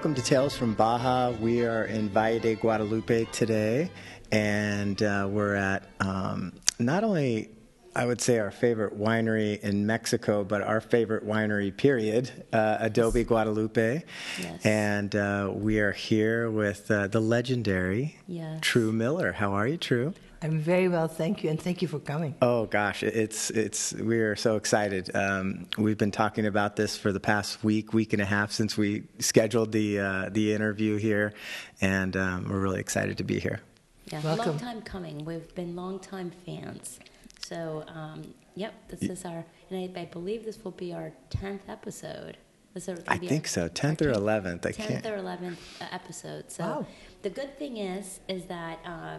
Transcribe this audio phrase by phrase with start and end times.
[0.00, 1.30] Welcome to Tales from Baja.
[1.32, 3.90] We are in Valle de Guadalupe today,
[4.32, 7.50] and uh, we're at um, not only,
[7.94, 13.24] I would say, our favorite winery in Mexico, but our favorite winery, period, uh, Adobe
[13.24, 14.02] Guadalupe.
[14.40, 14.64] Yes.
[14.64, 18.60] And uh, we are here with uh, the legendary Yes.
[18.62, 19.32] Tru Miller.
[19.32, 20.14] How are you, Tru?
[20.42, 22.34] I'm very well, thank you, and thank you for coming.
[22.40, 25.14] Oh gosh, it's it's we are so excited.
[25.14, 28.78] Um, we've been talking about this for the past week, week and a half since
[28.78, 31.34] we scheduled the uh, the interview here,
[31.82, 33.60] and um, we're really excited to be here.
[34.06, 34.46] Yeah, Welcome.
[34.48, 35.24] long time coming.
[35.26, 37.00] We've been long time fans.
[37.44, 41.60] So, um, yep, this is our, and I, I believe this will be our 10th
[41.68, 42.36] episode.
[42.74, 46.50] This is I think so, 10th or 11th, I 10th can't- or 11th uh, episode.
[46.50, 46.86] So, Wow.
[47.22, 49.18] the good thing is, is that uh,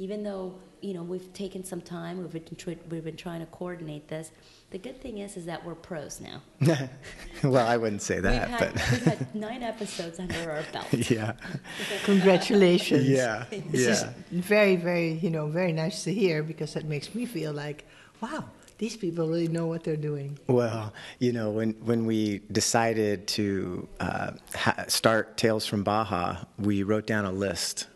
[0.00, 3.46] even though, you know, we've taken some time, we've been, tr- we've been trying to
[3.46, 4.30] coordinate this,
[4.70, 6.40] the good thing is, is that we're pros now.
[7.44, 10.86] well, I wouldn't say we've, that, had, but we've had nine episodes under our belt.
[11.10, 11.34] yeah,
[12.04, 13.06] Congratulations.
[13.06, 14.12] yeah, This is yeah.
[14.30, 17.84] very, very, you know, very nice to hear because that makes me feel like,
[18.22, 18.44] wow,
[18.78, 20.38] these people really know what they're doing.
[20.46, 26.84] Well, you know, when when we decided to uh, ha- start Tales from Baja, we
[26.84, 27.88] wrote down a list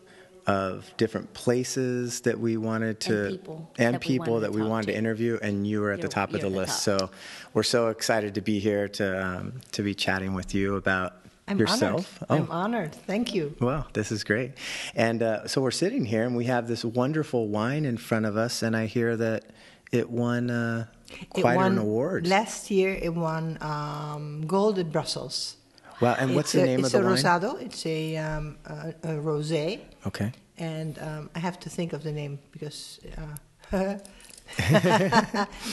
[0.46, 4.52] of different places that we wanted to And people and that we people wanted that
[4.52, 4.98] to we wanted to to.
[4.98, 6.84] interview, and you were at the You're- top of the the list.
[6.84, 6.98] top.
[7.00, 7.10] So
[7.54, 11.14] we're so excited to be here to um, to be chatting with you about
[11.48, 12.18] I'm yourself.
[12.22, 12.34] Oh.
[12.34, 12.44] honored.
[12.46, 12.94] I'm honored.
[13.06, 13.54] Thank you.
[13.60, 14.52] Well, this is great.
[14.94, 18.36] And uh, so we're sitting here and we have this wonderful wine in front of
[18.36, 19.44] us, and I hear that
[19.92, 22.26] it won uh, It quite won an award.
[22.26, 25.56] Last year, it won um, gold at Brussels.
[26.04, 27.00] Wow, and what's It's the a- name of it's a?
[27.00, 27.60] Rosado.
[27.60, 30.32] It's a, um, a, a rosé, Okay.
[30.58, 33.00] and um, I have to think of the name because.
[33.16, 33.34] Uh,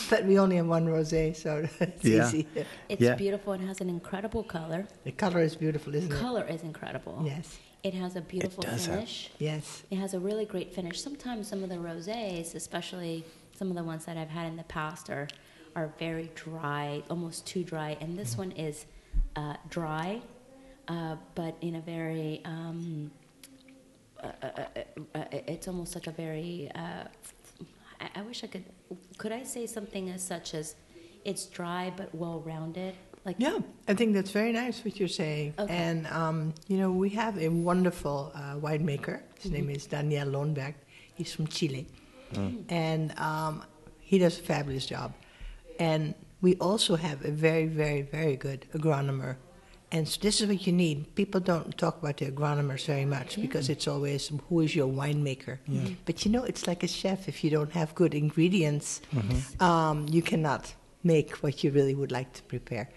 [0.09, 2.27] but we only have one rosé, so it's Yeah.
[2.27, 2.47] easy.
[2.89, 3.15] It's Yeah.
[3.15, 4.87] beautiful and has an incredible color.
[5.03, 6.15] The color is beautiful, isn't it?
[6.15, 7.21] The color is incredible.
[7.25, 7.57] Yes.
[7.83, 9.29] It has a beautiful does have- finish.
[9.39, 9.83] Yes.
[9.91, 11.01] It has a really great finish.
[11.01, 13.25] Sometimes some of the rosés, especially
[13.57, 15.27] some of the ones that I've had in the past, are
[15.75, 17.97] are very dry, almost too dry.
[18.01, 18.85] And this one is
[19.35, 20.21] uh, dry,
[20.87, 23.11] uh, but in a very um,
[24.23, 26.69] uh, uh, uh, uh, it's almost like a very.
[26.75, 27.03] Uh,
[27.99, 28.65] I, I wish I could.
[29.17, 30.75] Could I say something as such as
[31.25, 32.95] it's dry but well rounded?
[33.23, 35.53] Like Yeah, I think that's very nice what you're saying.
[35.59, 35.71] Okay.
[35.71, 39.21] And, um, you know, we have a wonderful uh, winemaker.
[39.39, 40.73] His name is Daniel Lohnberg.
[41.13, 41.85] He's from Chile.
[42.69, 43.63] And um,
[43.99, 45.13] he does a fabulous job.
[45.79, 49.37] And we also have a very, very, very good agronomer.
[49.93, 51.15] And so this is what you need.
[51.15, 55.57] People don't talk about the agronomers very much because it's always who is your winemaker.
[56.05, 57.27] But you know, it's like a chef.
[57.27, 59.01] If you don't have good ingredients,
[59.59, 62.89] um, you cannot make what you really would like to prepare.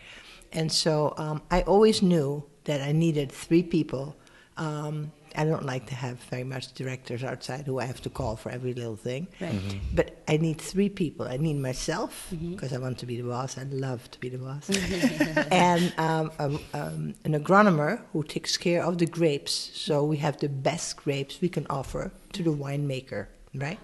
[0.53, 4.17] And so um, I always knew that I needed three people.
[4.57, 8.37] Um, I don't like to have very much directors outside who I have to call
[8.37, 9.27] for every little thing.
[9.41, 9.53] Right.
[9.53, 9.81] Mhm.
[9.95, 11.27] But I need three people.
[11.27, 13.59] I need myself because I want to be the boss.
[13.59, 14.71] I love to be the boss.
[15.51, 19.71] and um, um, um, an agronomer who takes care of the grapes.
[19.75, 23.79] So we have the best grapes we can offer to the winemaker, right?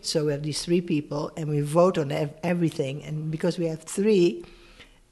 [0.00, 3.02] So we have these three people and we vote on ev- everything.
[3.04, 4.44] And because we have three,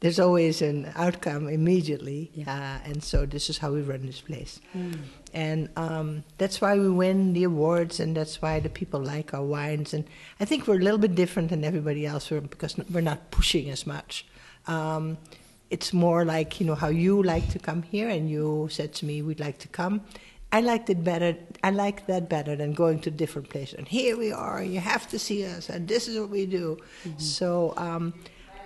[0.02, 2.30] there's always an outcome immediately.
[2.46, 4.60] Uh, and so this is how we run this place.
[5.32, 9.44] And um, that's why we win the awards, and that's why the people like our
[9.56, 9.94] wines.
[9.94, 10.04] And
[10.40, 13.70] I think we're a little bit different than everybody else we're- because we're not pushing
[13.70, 14.26] as much.
[14.66, 15.16] Um,
[15.70, 19.06] it's more like you know how you like to come here, and you said to
[19.06, 20.02] me we'd like to come.
[20.54, 21.34] I liked it better.
[21.64, 23.74] I like that better than going to different places.
[23.78, 24.62] And here we are.
[24.62, 26.76] You have to see us, and this is what we do.
[27.16, 28.12] So um,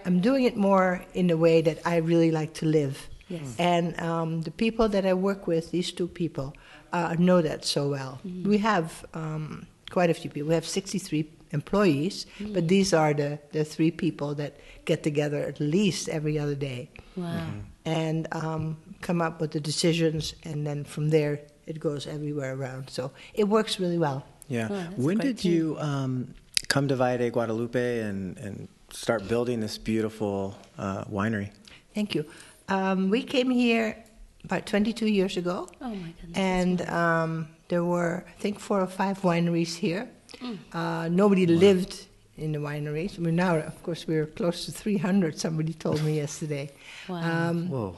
[0.07, 3.09] I'm doing it more in the way that I really like to live.
[3.29, 3.57] Yes.
[3.59, 6.55] And um, the people that I work with, these two people,
[6.93, 8.21] uh, know that so well.
[8.45, 10.49] We have um, quite a few people.
[10.49, 14.53] We have 63 employees, but these are the, the three people that
[14.85, 17.47] get together at least every other day Wow.
[17.85, 22.91] and um, come up with the decisions, and then from there it goes everywhere around.
[22.91, 24.25] So it works really well.
[24.49, 24.69] Yeah.
[24.71, 26.35] Oh, when great did you um,
[26.69, 31.51] come to Valle de Guadalupe and, and start building this beautiful uh, winery?
[31.95, 32.25] Thank you.
[32.69, 33.97] Um, we came here
[34.45, 35.69] about 22 years ago.
[35.81, 36.37] Oh my goodness.
[36.37, 40.09] And um, there were, I think, four or five wineries here.
[40.41, 40.59] Mm.
[40.73, 42.07] Uh, nobody lived
[42.37, 43.19] in the wineries.
[43.19, 46.71] I mean, now, of course, we're close to 300, somebody told me yesterday.
[47.09, 47.49] Wow.
[47.51, 47.97] Um, Whoa.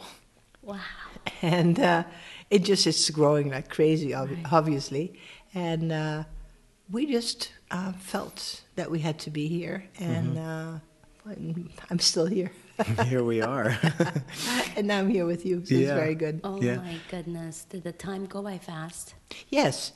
[0.63, 0.81] wow.
[1.43, 2.05] and uh,
[2.51, 5.19] it just is growing like crazy, ob- obviously.
[5.55, 6.25] And uh,
[6.91, 10.73] we just uh, felt that we had to be here, and uh,
[11.91, 12.51] I'm still here.
[13.07, 13.77] here we are.
[14.77, 16.41] and now I'm here with you, so it's very good.
[16.45, 16.77] Oh Yeah.
[16.77, 19.15] my goodness, did the time go by fast?
[19.49, 19.93] Yes,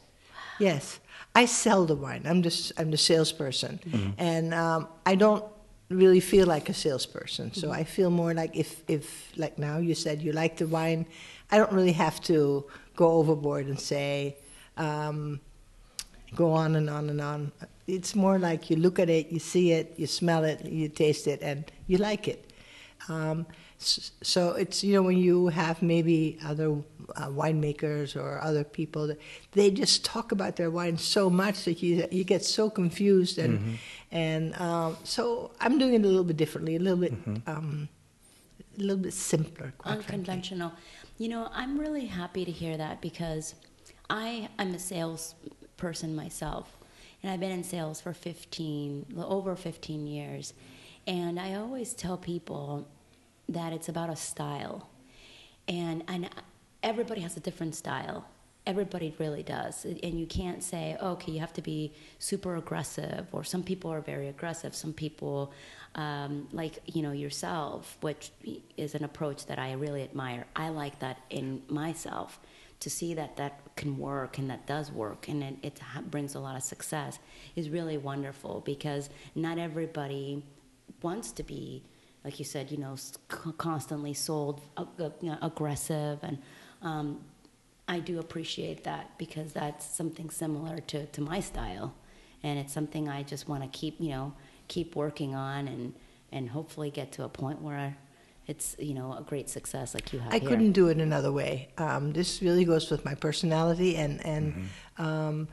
[0.58, 1.00] yes.
[1.34, 2.22] I sell the wine.
[2.26, 5.44] I'm just I'm the salesperson, and um, I don't
[5.88, 7.54] really feel like a salesperson.
[7.54, 11.06] So I feel more like if if like now you said you like the wine,
[11.50, 12.66] I don't really have to
[12.96, 14.36] go overboard and say.
[14.76, 15.40] Um,
[16.34, 17.52] go on and on and on.
[17.86, 21.26] It's more like you look at it, you see it, you smell it, you taste
[21.26, 22.52] it, and you like it.
[23.08, 23.46] Um,
[23.78, 26.70] so it's you know when you have maybe other
[27.16, 29.20] uh, winemakers or other people, that
[29.52, 33.78] they just talk about their wine so much that you you get so confused and
[34.12, 37.12] and um, so I'm doing it a little bit differently, a little bit
[37.46, 37.88] um,
[38.78, 40.14] a little bit simpler, quite frankly.
[40.14, 40.72] Unconventional.
[41.18, 43.54] You know, I'm really happy to hear that because
[44.08, 45.34] I am a sales
[45.82, 46.78] person myself,
[47.22, 50.54] and I've been in sales for 15, over 15 years,
[51.08, 52.86] and I always tell people
[53.48, 54.88] that it's about a style,
[55.66, 56.30] and and
[56.84, 58.24] everybody has a different style.
[58.64, 63.42] Everybody really does, and you can't say, okay, you have to be super aggressive, or
[63.42, 64.72] some people are very aggressive.
[64.76, 65.52] Some people,
[65.96, 68.30] um, like you know yourself, which
[68.76, 70.46] is an approach that I really admire.
[70.54, 72.38] I like that in myself
[72.82, 75.80] to see that that can work and that does work and it, it
[76.10, 77.20] brings a lot of success
[77.54, 80.42] is really wonderful because not everybody
[81.00, 81.84] wants to be
[82.24, 82.96] like you said you know
[83.56, 86.38] constantly sold uh, uh, you know, aggressive and
[86.82, 87.20] um,
[87.86, 91.94] i do appreciate that because that's something similar to, to my style
[92.42, 94.32] and it's something i just want to keep you know
[94.66, 95.94] keep working on and
[96.32, 97.96] and hopefully get to a point where
[98.46, 100.48] it's you know a great success like you have I here.
[100.48, 101.68] couldn't do it another way.
[101.78, 104.68] Um, this really goes with my personality, and and
[104.98, 105.48] um,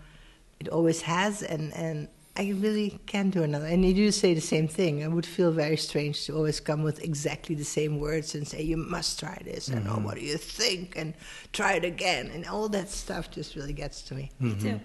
[0.59, 3.65] it always has, and and I really can't do another.
[3.65, 5.03] And you do say the same thing.
[5.03, 8.61] I would feel very strange to always come with exactly the same words and say
[8.63, 11.13] you must try this, and oh, what do you think, and
[11.53, 14.31] try it again, and all that stuff just really gets to me.
[14.39, 14.79] Me too.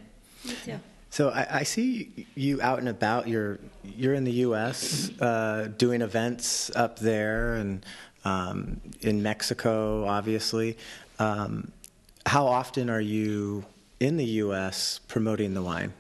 [0.45, 0.81] Me too.
[1.15, 3.29] So I, I see you out and about.
[3.29, 5.13] You're you're in the U.S.
[5.21, 7.87] Uh, doing events up there and
[8.25, 10.77] um, in Mexico, obviously.
[11.21, 11.71] Um,
[12.27, 13.65] how often are you
[14.01, 14.99] in the U.S.
[15.07, 15.93] promoting the wine?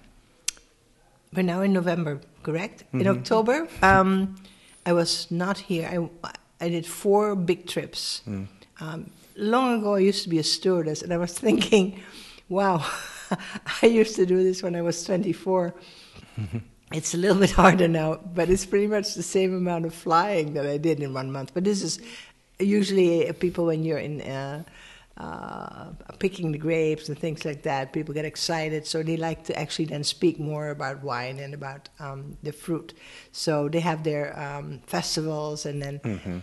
[1.32, 2.82] We're now in November, correct?
[2.92, 4.34] In October, um,
[4.84, 6.08] I was not here.
[6.24, 8.22] I, I did four big trips.
[8.80, 12.00] Um, long ago, I used to be a stewardess, and I was thinking,
[12.48, 12.84] wow,
[13.82, 15.74] I used to do this when I was 24.
[16.92, 20.54] it's a little bit harder now, but it's pretty much the same amount of flying
[20.54, 21.52] that I did in one month.
[21.54, 22.00] But this is
[22.58, 24.20] usually people when you're in.
[24.20, 24.64] Uh,
[25.16, 27.92] uh, picking the grapes and things like that.
[27.92, 31.88] People get excited, so they like to actually then speak more about wine and about
[32.00, 32.94] um, the fruit.
[33.30, 36.42] So they have their um, festivals, and then.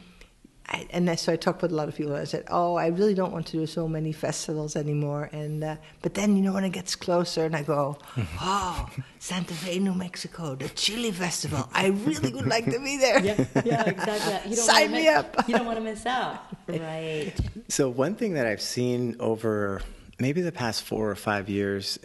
[0.73, 2.13] I, and then, so I talked with a lot of people.
[2.13, 5.63] And I said, "Oh, I really don't want to do so many festivals anymore." And
[5.63, 7.97] uh, but then you know when it gets closer, and I go,
[8.41, 8.89] "Oh,
[9.19, 11.67] Santa Fe, New Mexico, the Chili Festival.
[11.73, 14.49] I really would like to be there." Yeah, yeah, exactly.
[14.51, 15.47] You don't Sign wanna me mi- up.
[15.47, 16.39] You don't want to miss out.
[16.67, 17.33] Right.
[17.67, 19.81] So one thing that I've seen over
[20.19, 21.99] maybe the past four or five years,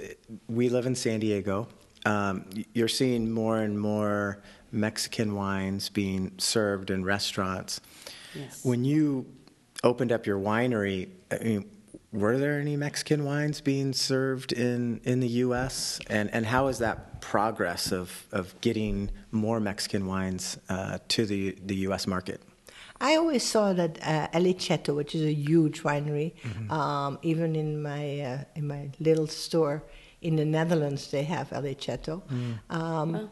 [0.48, 1.68] we live in San Diego.
[2.04, 4.42] Um, you're seeing more and more
[4.72, 7.80] Mexican wines being served in restaurants.
[8.38, 8.64] Yes.
[8.64, 9.26] When you
[9.82, 11.70] opened up your winery, I mean,
[12.12, 16.00] were there any Mexican wines being served in, in the U.S.
[16.08, 21.56] and and how is that progress of, of getting more Mexican wines uh, to the
[21.64, 22.06] the U.S.
[22.06, 22.40] market?
[23.00, 26.32] I always saw that uh, El Cheto, which is a huge winery,
[26.70, 29.82] um, even in my uh, in my little store
[30.22, 32.22] in the Netherlands, they have El Cheto.
[32.70, 33.28] Um,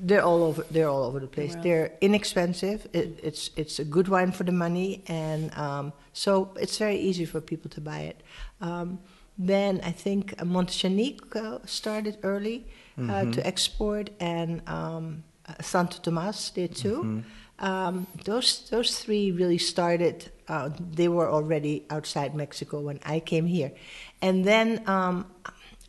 [0.00, 0.64] They're all over.
[0.70, 1.54] They're all over the place.
[1.62, 2.86] They're inexpensive.
[2.92, 7.24] It, it's it's a good wine for the money, and um, so it's very easy
[7.24, 8.22] for people to buy it.
[8.60, 8.98] Um,
[9.38, 12.66] then I think Monte Xanic uh, started early
[12.98, 17.22] uh, to export, and um, uh, Santo Tomas did too.
[17.58, 20.30] Um, those those three really started.
[20.48, 23.72] Uh, they were already outside Mexico when I came here,
[24.20, 25.26] and then um,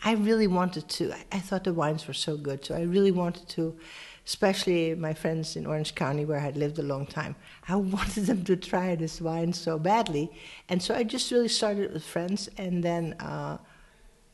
[0.04, 1.14] I really wanted to.
[1.14, 3.78] I, I thought the wines were so good, so I really wanted to.
[4.26, 7.36] Especially my friends in Orange County, where I had lived a long time,
[7.68, 10.32] I wanted them to try this wine so badly,
[10.70, 13.14] and so I just really started with friends, and then.
[13.20, 13.58] Uh,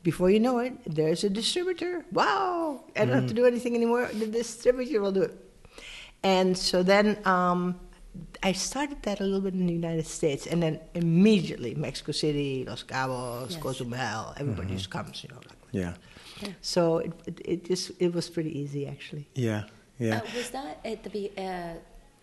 [0.01, 2.05] before you know it, there's a distributor.
[2.13, 2.85] Wow!
[2.95, 4.09] I don't have to do anything anymore.
[4.13, 5.35] The distributor will do it.
[6.23, 7.77] And so then um,
[8.41, 12.65] I started that a little bit in the United States, and then immediately Mexico City,
[12.65, 13.61] Los Cabos, Yes.
[13.61, 15.41] Cozumel, everybody just comes, you know.
[15.47, 15.93] Like, Yeah,
[16.61, 19.27] so it, it, it just it was pretty easy actually.
[19.35, 19.63] yeah,
[19.99, 20.17] yeah.
[20.17, 21.73] Uh, was that at the be- uh,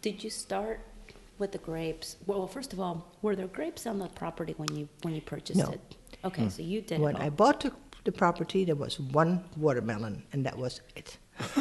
[0.02, 0.80] Did you start
[1.38, 2.16] with the grapes.
[2.26, 5.58] Well, first of all, were there grapes on the property when you when you purchased
[5.58, 5.70] No.
[5.70, 5.80] it?
[6.24, 6.98] Okay, so you did.
[7.00, 7.72] When it I bought the,
[8.04, 11.18] the property, there was one watermelon, and that was it.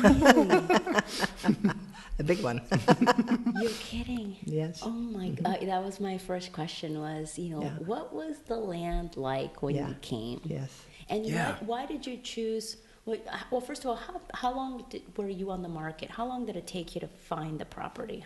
[2.20, 2.62] a big one.
[3.62, 4.38] You're kidding.
[4.46, 4.80] Yes.
[4.84, 7.00] Oh my god, that was my first question.
[7.00, 7.77] Was you know Yeah.
[7.86, 9.89] what was the land like when Yeah.
[9.89, 10.39] you came?
[10.46, 10.72] yes.
[11.09, 11.51] And Yeah.
[11.59, 12.77] why, why did you choose?
[13.05, 13.17] Well,
[13.51, 16.09] well, first of all, how, how long did, were you on the market?
[16.09, 18.25] How long did it take you to find the property?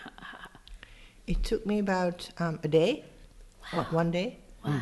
[1.27, 3.03] It took me about um, a day,
[3.74, 4.81] or one day, Wow,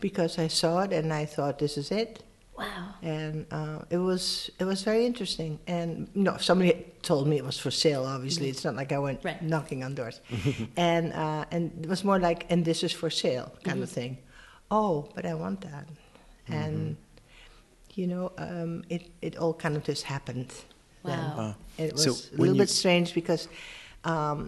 [0.00, 2.22] because I saw it and I thought, this is it.
[2.58, 2.94] wow.
[3.02, 5.58] and uh, it was it was very interesting.
[5.66, 8.04] And you know, somebody told me it was for sale.
[8.04, 9.40] Obviously, it's not like I went Right.
[9.42, 10.20] knocking on doors,
[10.76, 14.18] and uh, and it was more like, and this is for sale kind of thing.
[14.70, 15.86] Oh, but I want that,
[16.48, 16.96] and
[18.00, 20.50] you know, um, it it all kind of just happened.
[21.04, 21.18] then.
[21.18, 21.34] Wow.
[21.38, 21.54] Wow.
[21.84, 23.42] It was So a little you- bit strange because
[24.12, 24.38] um,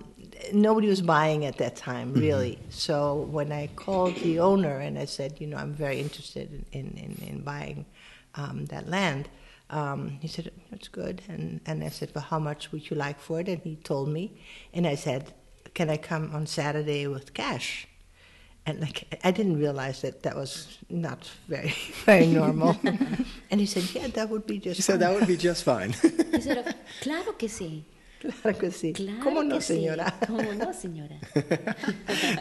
[0.66, 2.54] nobody was buying at that time, really.
[2.70, 2.96] So
[3.36, 6.86] when I called the owner and I said, you know, I'm very interested in, in,
[7.04, 7.84] in, in buying
[8.40, 9.28] um, that land,
[9.78, 11.16] um, he said, that's good.
[11.32, 13.48] And, and I said, well, how much would you like for it?
[13.48, 14.24] And he told me.
[14.74, 15.22] And I said,
[15.74, 17.86] can I come on Saturday with cash?
[18.64, 21.74] And like I didn't realize that that was not very
[22.06, 22.76] very normal.
[23.50, 25.92] and he said, "Yeah, that would be just." She said that would be just fine.
[26.32, 27.82] He said, claro que sí.
[28.20, 28.94] Claro que sí.
[28.94, 29.74] Claro ¿Cómo no, que sí.
[29.74, 30.14] señora?
[30.20, 31.18] ¿Cómo no, señora?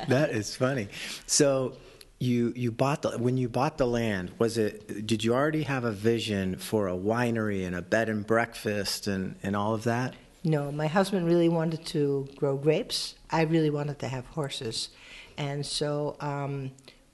[0.08, 0.88] that is funny.
[1.26, 1.74] So
[2.20, 5.84] you you bought the when you bought the land, was it did you already have
[5.84, 10.14] a vision for a winery and a bed and breakfast and, and all of that?
[10.44, 13.16] No, my husband really wanted to grow grapes.
[13.30, 14.90] I really wanted to have horses.
[15.38, 16.72] And so um,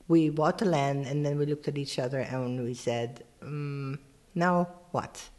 [0.08, 3.98] we bought the land and then we looked at each other and we said, mm,
[4.36, 5.30] now what?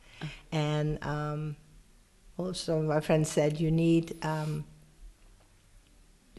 [0.53, 1.57] And um,
[2.37, 4.65] also, my friend said, you need, um,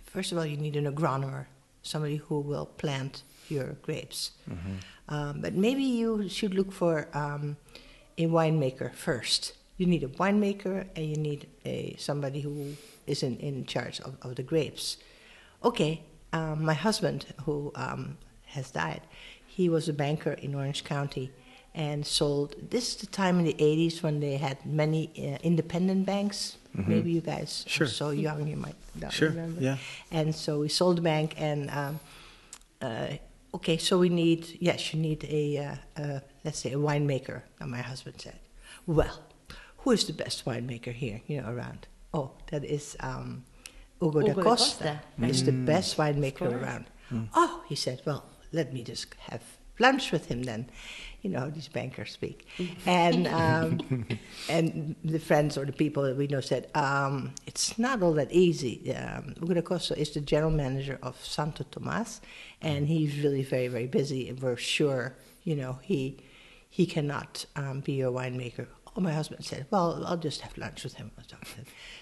[0.05, 1.45] first of all, you need an agronomer,
[1.81, 4.31] somebody who will plant your grapes.
[5.09, 7.57] Um, but maybe you should look for um,
[8.17, 9.53] a winemaker first.
[9.77, 12.75] You need a winemaker and you need a somebody who
[13.07, 14.97] is in, in charge of, of the grapes.
[15.63, 16.03] Okay,
[16.33, 18.17] um, my husband, who um,
[18.47, 19.01] has died,
[19.47, 21.31] he was a banker in Orange County
[21.75, 22.55] and sold.
[22.71, 26.57] This is the time in the 80s when they had many uh, independent banks.
[26.73, 27.85] Maybe you guys Sure.
[27.85, 29.59] are so young, you might not Sure, remember.
[29.61, 29.77] yeah.
[30.11, 31.99] And so we sold the bank, and um,
[32.81, 33.07] uh,
[33.55, 37.41] okay, so we need yes, you need a uh, uh, let's say a winemaker.
[37.59, 38.39] And my husband said,
[38.85, 39.19] "Well,
[39.79, 41.87] who is the best winemaker here, you know, around?
[42.13, 43.43] Oh, that is um,
[43.99, 45.01] Hugo, da da Costa.
[45.19, 46.53] Costa, He's the best winemaker course.
[46.53, 46.85] around.
[47.33, 49.41] Oh, he said, well, let me just have
[49.79, 50.69] lunch with him then.
[51.21, 52.47] You know these bankers speak.
[52.85, 54.05] and um,
[54.49, 58.31] and the friends or the people that we know said, um, it's not all that
[58.31, 58.93] easy.
[58.93, 62.21] Um, Hugo D'Acosta is the general manager of Santo Tomas,
[62.61, 66.19] and he's really very, very busy, and we're sure, you know, he
[66.69, 68.67] he cannot um, be your winemaker.
[68.99, 71.09] Oh, my husband said, well, I'll just have lunch with him.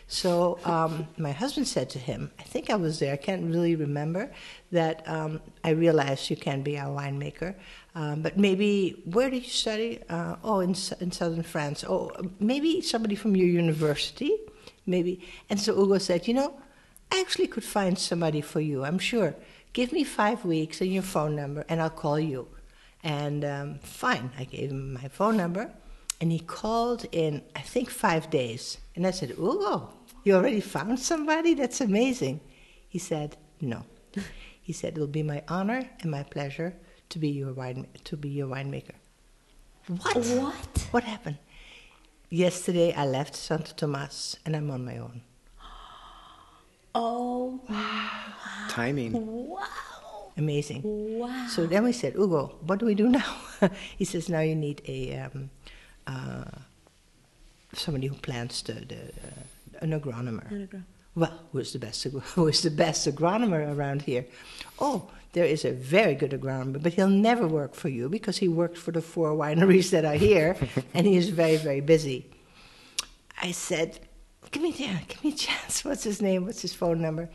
[0.08, 3.76] So um, my husband said to him, I think I was there, I can't really
[3.76, 4.32] remember,
[4.72, 7.54] that um, I realized you can be our winemaker.
[7.94, 10.00] Um, but maybe, where did you study?
[10.10, 11.86] Uh, oh, in, in southern France.
[11.88, 14.36] Oh, maybe somebody from your university?
[14.88, 15.22] Maybe.
[15.52, 16.60] And so Hugo said, you know,
[17.12, 19.36] I actually could find somebody for you, I'm sure.
[19.74, 22.48] Give me five weeks and your phone number, and I'll call you.
[23.04, 25.70] And um, fine, I gave him my phone number,
[26.20, 28.78] and he called in, I think, five days.
[28.96, 29.94] And I said, Hugo,
[30.24, 31.54] you already found somebody?
[31.54, 32.42] That's amazing.
[32.90, 33.86] He said, No.
[34.62, 36.76] He said, It'll be my honor and my pleasure
[37.10, 38.96] to be your wine to be your winemaker.
[39.88, 40.18] What?
[40.18, 40.88] What?
[40.92, 41.38] What happened?
[42.30, 45.22] Yesterday I left Santo Tomas and I'm on my own.
[46.96, 48.10] Oh, wow.
[48.70, 49.14] Timing.
[49.14, 50.32] wow.
[50.36, 50.82] Amazing.
[50.84, 51.46] Wow.
[51.48, 53.38] So then we said, Hugo, what do we do now?
[53.98, 55.52] he says, now you need a um,
[56.08, 56.46] uh,
[57.74, 60.82] somebody who plants the, the uh, an agronomer.
[61.16, 62.04] Well, who is the best
[62.36, 64.26] who is the best agronomer around here?
[64.80, 68.48] Oh, there is a very good agronomer, but he'll never work for you because he
[68.48, 70.56] worked for the four wineries that are here,
[70.94, 72.26] and he is very very busy.
[73.42, 74.00] I said,
[74.52, 75.84] "Give me yeah, give me a chance.
[75.84, 76.46] What's his name?
[76.46, 77.30] What's his phone number?"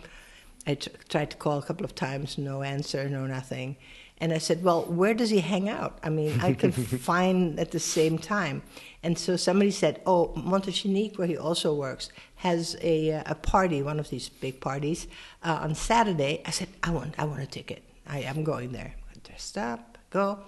[0.64, 3.76] I t- tried to call a couple of times, no answer, no nothing.
[4.22, 5.98] And I said, Well, where does he hang out?
[6.04, 6.70] I mean, I can
[7.12, 8.62] find at the same time.
[9.02, 13.34] And so somebody said, Oh, Monte Xanic, where he also works, has a, uh, a
[13.34, 15.08] party, one of these big parties,
[15.42, 16.40] uh, on Saturday.
[16.46, 17.82] I said, I want, I want a ticket.
[18.06, 18.94] I am going there.
[19.10, 20.38] I dressed up, go.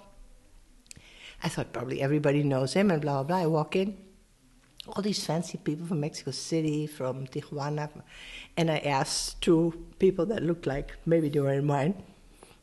[1.43, 3.43] I thought probably everybody knows him and blah, blah, blah.
[3.43, 3.97] I walk in.
[4.87, 7.89] all these fancy people from Mexico City, from Tijuana,
[8.55, 12.01] and I asked two people that looked like maybe they were in mine.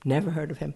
[0.07, 0.73] Never heard of him.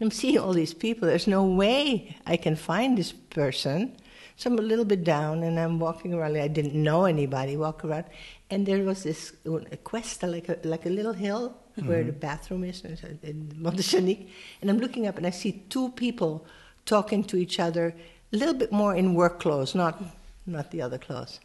[0.00, 1.08] I'm seeing all these people.
[1.08, 3.96] There's no way I can find this person.
[4.36, 6.36] So I'm a little bit down, and I'm walking around.
[6.38, 7.56] I didn't know anybody.
[7.56, 8.06] Walk around,
[8.48, 11.54] and there was this a cuesta, like a like a little hill
[11.84, 12.82] where the bathroom is
[13.22, 14.28] in Monte Xanic.
[14.60, 16.46] And I'm looking up, and I see two people
[16.86, 17.94] talking to each other,
[18.32, 20.02] a little bit more in work clothes, not
[20.46, 21.40] not the other clothes.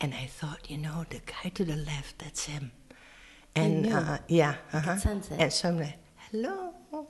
[0.00, 2.72] And I thought, you know, the guy to the left, that's him.
[3.54, 3.94] And knew.
[3.94, 4.96] uh, yeah, uh-huh.
[5.38, 5.74] and so
[6.32, 6.72] Hello,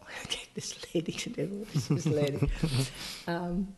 [0.55, 1.12] this lady,
[1.91, 2.50] this lady.
[3.27, 3.69] um,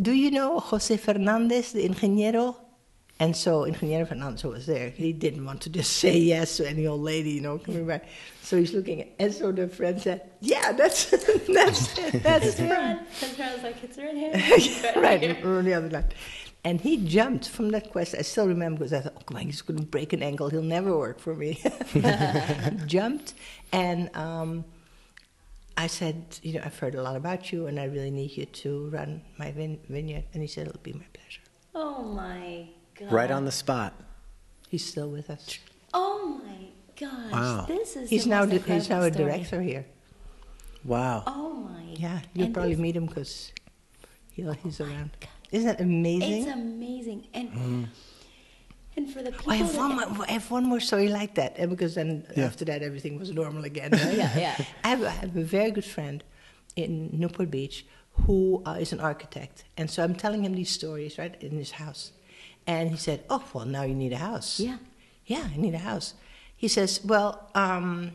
[0.00, 2.54] do you know Jose Fernandez, the ingeniero?
[3.18, 4.90] And so Ingeniero Fernandez was there.
[4.90, 8.06] He didn't want to just say yes to any old lady, you know, coming back.
[8.42, 12.98] So he's looking at, and so the friend said, yeah, that's, that's, that's him.
[13.10, 14.92] His friend was like, it's right here.
[15.02, 16.04] right, on the other line.
[16.64, 18.14] And he jumped from that quest.
[18.18, 20.50] I still remember because I thought, oh, my, he's going to break an ankle.
[20.50, 21.62] He'll never work for me.
[22.86, 23.34] jumped,
[23.72, 24.64] and um,
[25.76, 28.44] I said, you know, I've heard a lot about you, and I really need you
[28.46, 30.24] to run my vine- vineyard.
[30.34, 31.42] And he said, it'll be my pleasure.
[31.74, 33.12] Oh my god.
[33.12, 33.94] Right on the spot.
[34.68, 35.58] He's still with us.
[35.94, 36.66] Oh my
[36.98, 37.32] gosh.
[37.32, 37.64] Wow.
[37.68, 39.30] This is He's the now most di- he's now a incredible story.
[39.30, 39.86] director here.
[40.84, 41.22] Wow.
[41.26, 41.82] Oh my.
[41.94, 43.52] Yeah, you'll and probably meet him because
[44.32, 45.10] he's Oh my around.
[45.20, 45.28] God.
[45.52, 46.42] Isn't that amazing?
[46.46, 47.26] It's amazing.
[47.34, 47.88] And
[48.96, 51.34] and for the people I have, that- one more, I have one more story like
[51.36, 52.46] that, and because then Yeah.
[52.46, 53.90] after that everything was normal again.
[53.92, 54.14] right?
[54.16, 54.64] Yeah, yeah.
[54.84, 56.24] I have, I have a very good friend
[56.76, 57.86] in Newport Beach
[58.26, 61.70] who uh, is an architect, and so I'm telling him these stories right in his
[61.72, 62.12] house,
[62.66, 64.78] and he said, "Oh, well, now you need a house." Yeah.
[65.26, 66.14] yeah, I need a house.
[66.56, 68.12] He says, "Well." Um,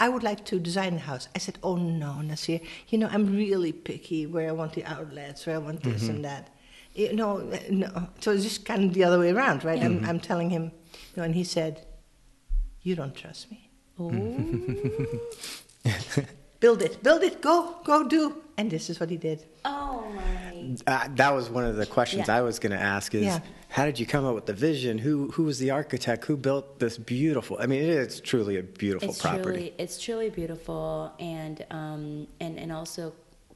[0.00, 1.28] I would like to design a house.
[1.36, 5.46] I said, "Oh no, Nasir, you know I'm really picky where I want the outlets,
[5.46, 6.50] where I want this and that."
[6.94, 7.38] You know,
[7.70, 8.08] no.
[8.20, 9.82] So it's just kind of the other way around, right?
[9.82, 11.84] I'm, I'm telling him, you know, and he said,
[12.82, 13.70] "You don't trust me.
[13.98, 14.10] Oh.
[16.60, 19.44] Build it, build it, go, go, do." And this is what he did.
[19.66, 20.76] oh my.
[20.86, 22.38] Uh, that was one of the questions Yeah.
[22.38, 23.40] I was going to ask is Yeah.
[23.68, 24.96] how did you come up with the vision?
[24.96, 26.24] Who who was the architect?
[26.24, 27.58] Who built this beautiful?
[27.60, 29.42] I mean, it is truly a beautiful It's property.
[29.42, 33.12] truly it's truly beautiful and um and and also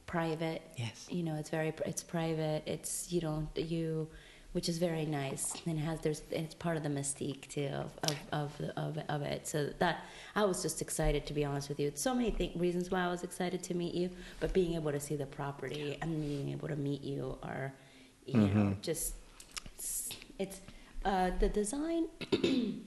[0.09, 0.61] private.
[0.75, 1.07] Yes.
[1.09, 2.63] You know, it's very it's private.
[2.65, 4.09] It's you don't you
[4.53, 8.15] which is very nice and has there's it's part of the mystique too of of
[8.31, 11.79] of, the, of, of it so that i was just excited to be honest with
[11.79, 14.73] you It's so many th- reasons why i was excited to meet you but being
[14.73, 17.71] able to see the property and being able to meet you are
[18.25, 19.13] you know just
[19.75, 20.61] it's, it's
[21.05, 22.07] uh, the design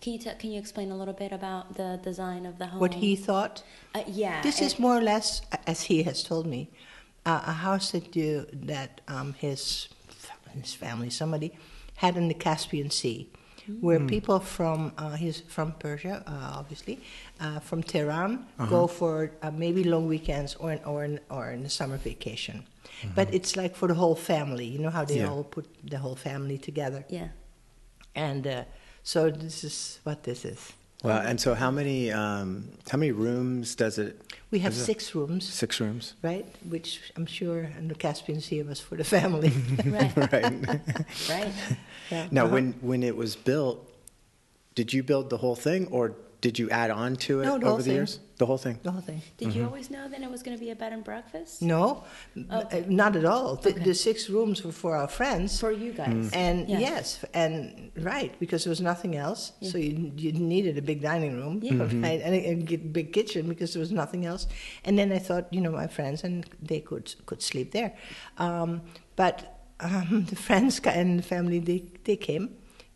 [0.00, 2.80] can you t- can you explain a little bit about the design of the home
[2.80, 3.62] What he thought.
[3.94, 6.68] uh, yeah This is more or less, as he has told me,
[7.26, 9.88] uh, a house that you that um, his
[10.62, 11.50] his family, somebody,
[11.96, 13.28] had in the Caspian Sea,
[13.80, 16.98] where people from uh, he's from Persia, uh, obviously,
[17.40, 18.30] uh, from Tehran,
[18.68, 22.64] go for uh, maybe long weekends or in, or in, or in the summer vacation.
[23.14, 24.64] But it's like for the whole family.
[24.74, 25.30] You know how they Yeah.
[25.30, 27.28] all put the whole family together, yeah
[28.16, 28.64] and uh,
[29.02, 30.72] so this is what this is.
[31.02, 34.20] Well, and so how many um, how many rooms does it?
[34.50, 34.76] We have it?
[34.76, 35.48] six rooms.
[35.48, 36.14] Six rooms.
[36.22, 36.44] right?
[36.68, 39.50] Which I'm sure and the Caspian Sea was for the family.
[39.86, 40.68] right right.
[41.28, 41.52] right
[42.10, 42.26] Yeah.
[42.30, 42.54] now, Uh-huh.
[42.54, 43.78] when when it was built,
[44.74, 47.66] did you build the whole thing, or did you add on to it No, the
[47.66, 47.94] over the thing.
[47.94, 48.18] years?
[48.40, 48.78] The whole thing.
[48.82, 49.20] the whole thing.
[49.36, 51.60] Did you always know that it was going to be a bed and breakfast?
[51.60, 52.04] No,
[52.48, 52.64] uh,
[53.02, 53.48] not at all.
[53.56, 53.84] The, Okay.
[53.88, 55.60] the six rooms were for our friends.
[55.60, 56.30] For you guys.
[56.32, 56.78] and Yeah.
[56.88, 57.06] yes,
[57.42, 57.54] and
[58.12, 59.92] right because there was nothing else, so you
[60.24, 61.84] you needed a big dining room, Yeah.
[62.06, 64.42] right, and a, a big kitchen because there was nothing else.
[64.86, 66.34] And then I thought, you know, my friends and
[66.70, 67.90] they could could sleep there,
[68.46, 68.70] um,
[69.22, 69.36] but
[69.88, 72.44] um, the friends ca- and the family they they came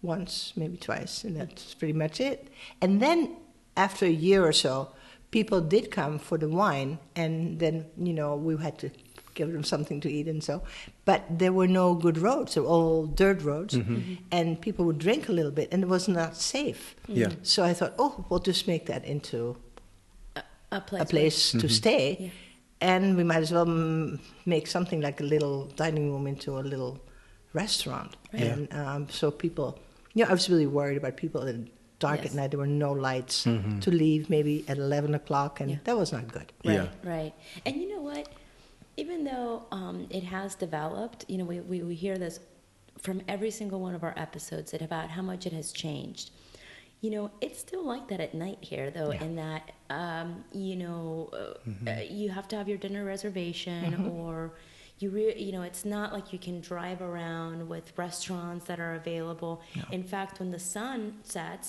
[0.02, 2.38] once, maybe twice, and that's pretty much it.
[2.80, 3.18] And then
[3.76, 4.74] after a year or so,
[5.34, 6.90] people did come for the wine,
[7.22, 7.74] and then
[8.08, 8.88] you know we had to
[9.38, 10.62] give them something to eat and so.
[11.10, 13.74] But there were no good roads; they were all dirt roads,
[14.38, 16.94] and people would drink a little bit, and it was not safe.
[17.08, 17.32] Yeah.
[17.42, 19.56] So I thought, oh, we'll just make that into
[20.36, 20.42] a,
[20.78, 21.02] a place.
[21.02, 22.30] a place to stay, Yeah.
[22.92, 26.64] and we might as well mm, make something like a little dining room into a
[26.72, 26.94] little
[27.52, 28.10] restaurant.
[28.32, 28.42] Right.
[28.50, 29.68] And um, so people,
[30.14, 31.70] you know, I was really worried about people in
[32.06, 32.30] dark Yes.
[32.30, 32.50] at night.
[32.52, 33.36] There were no lights
[33.84, 35.78] to leave maybe at eleven o'clock, and Yeah.
[35.86, 36.48] that was not good.
[36.64, 36.88] Right, Yeah.
[37.14, 37.32] right.
[37.66, 38.24] And you know what?
[39.02, 42.36] Even though um, it has developed, you know, we, we, we hear this
[43.06, 46.26] from every single one of our episodes that about how much it has changed.
[47.04, 51.28] You know, it's still like that at night here, though, in that, um, you know,
[51.32, 53.88] uh, uh, you have to have your dinner reservation
[54.18, 54.34] or,
[55.00, 58.94] you re- you know it's not like you can drive around with restaurants that are
[59.02, 59.54] available.
[59.98, 61.66] In fact, when the sun sets,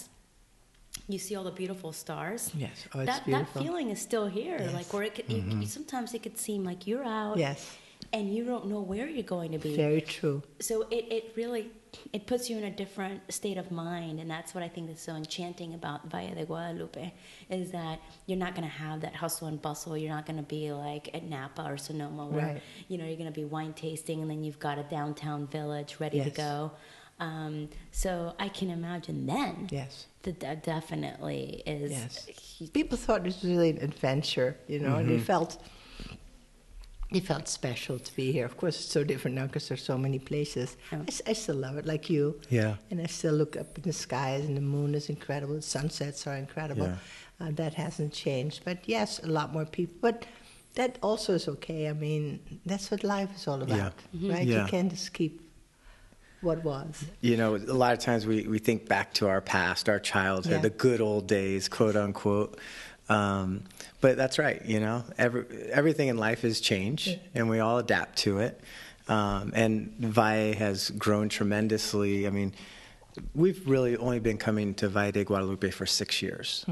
[1.08, 2.52] you see all the beautiful stars.
[2.56, 2.86] Yes.
[2.94, 3.62] Oh, it's that beautiful.
[3.62, 4.58] that feeling is still here.
[4.60, 4.74] Yes.
[4.74, 5.64] Like where it could, you- mm-hmm.
[5.64, 7.38] sometimes it could seem like you're out.
[7.38, 7.76] Yes.
[8.14, 10.42] And you don't know where you're going to be Very true.
[10.60, 11.72] so it, it really
[12.14, 15.00] it puts you in a different state of mind and that's what i think is
[15.00, 17.14] so enchanting about valle de guadalupe
[17.50, 20.44] is that you're not going to have that hustle and bustle you're not going to
[20.44, 22.62] be like at napa or sonoma where Right.
[22.90, 25.96] you know you're going to be wine tasting and then you've got a downtown village
[26.00, 26.72] ready to go
[27.20, 30.08] um, so i can imagine then Yes.
[30.24, 32.26] that that definitely is Yes.
[32.26, 35.58] he- People thought this was really an adventure, you know, and they felt
[37.12, 38.46] they felt special to be here.
[38.46, 40.76] Of course, it's so different now because there's so many places.
[40.92, 42.42] I I, s- I still love it, like you.
[42.50, 42.76] Yeah.
[42.90, 45.56] And I still look up in the skies, and the moon is incredible.
[45.56, 46.88] The sunsets are incredible.
[46.88, 46.98] Yeah.
[47.48, 48.62] Uh, that hasn't changed.
[48.66, 49.96] But yes, a lot more people.
[50.02, 50.26] But
[50.74, 51.88] that also is okay.
[51.90, 54.46] I mean, that's what life is all about, right?
[54.48, 54.64] Yeah.
[54.64, 55.40] You can't just keep
[56.46, 57.04] what was.
[57.22, 60.54] You know, a lot of times we, we think back to our past, our childhood,
[60.54, 60.60] Yeah.
[60.60, 62.58] the good old days, quote unquote.
[63.10, 63.64] Um,
[64.02, 68.18] but that's right, you know, every, everything in life is change, and we all adapt
[68.20, 68.60] to it.
[69.08, 72.26] Um, and Valle has grown tremendously.
[72.26, 72.54] I mean,
[73.36, 76.66] we've really only been coming to Valle de Guadalupe for six years.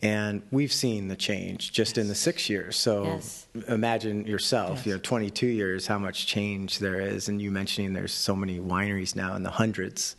[0.00, 2.76] And we've seen the change just in the six years.
[2.76, 3.46] So Yes.
[3.66, 4.86] imagine yourself, Yes.
[4.86, 7.28] you know, 22 years, how much change there is.
[7.28, 10.14] And you mentioning there's so many wineries now in the hundreds,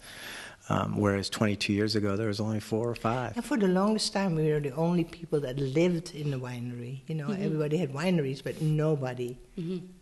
[0.67, 3.37] um, whereas 22 years ago there was only four or five.
[3.37, 6.99] And for the longest time, we were the only people that lived in the winery.
[7.07, 7.43] You know, Mm-hmm.
[7.45, 9.37] everybody had wineries, but nobody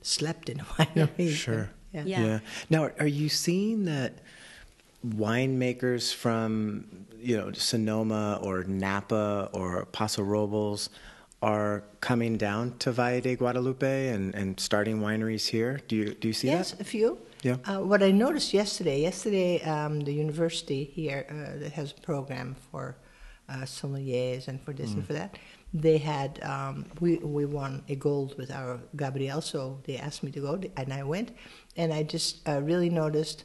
[0.01, 1.29] slept in a winery.
[1.29, 1.69] Sure.
[1.93, 2.03] Yeah.
[2.05, 2.39] Yeah.
[2.71, 4.13] Now, are you seeing that
[5.05, 6.86] winemakers from,
[7.19, 10.89] you know, Sonoma or Napa or Paso Robles
[11.41, 15.79] are coming down to Valle de Guadalupe and, and starting wineries here?
[15.88, 16.81] Do you do you see Yes, that?
[16.81, 17.19] a few.
[17.43, 17.57] Yeah.
[17.65, 22.55] Uh, what I noticed yesterday, yesterday, um, the university here uh, that has a program
[22.71, 22.95] for
[23.47, 24.95] uh, sommeliers and for this Mm.
[24.95, 25.38] and for that,
[25.73, 30.31] they had um, we we won a gold with our Gabriel, so they asked me
[30.31, 31.31] to go, and I went,
[31.75, 33.43] and I just uh, really noticed.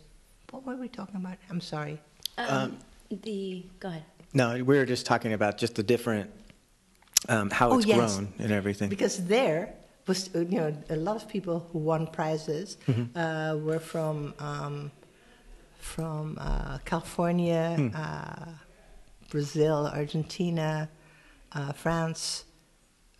[0.53, 1.38] What were we talking about?
[1.51, 1.99] I'm sorry.
[2.37, 2.77] um,
[3.11, 6.31] the go ahead No, we were just talking about just the different
[7.29, 7.97] um, how Oh, it's yes.
[7.97, 8.88] grown and everything.
[8.91, 9.73] Because there
[10.07, 12.77] was, uh, you know, a lot of people who won prizes
[13.17, 14.91] uh, were from um,
[15.79, 18.47] from uh, California, uh,
[19.31, 20.88] Brazil, Argentina,
[21.53, 22.45] uh, France.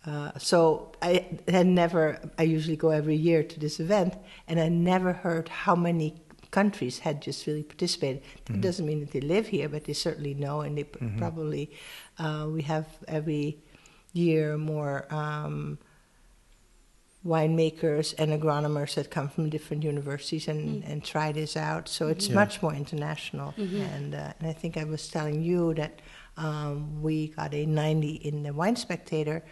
[0.05, 2.19] Uh, so I had never.
[2.37, 4.13] I usually go every year to this event,
[4.47, 6.15] and I never heard how many
[6.59, 8.21] countries had just really participated.
[8.45, 11.63] That doesn't mean that they live here, but they certainly know, and they p- probably.
[12.23, 13.47] Uh, we have every
[14.13, 15.77] year more um,
[17.25, 21.87] winemakers and agronomers that come from different universities and, and try this out.
[21.87, 22.35] So it's Yeah.
[22.35, 23.53] much more international.
[23.95, 25.93] And, uh, and I think I was telling you that
[26.35, 29.43] um, we got a 90 in the Wine Spectator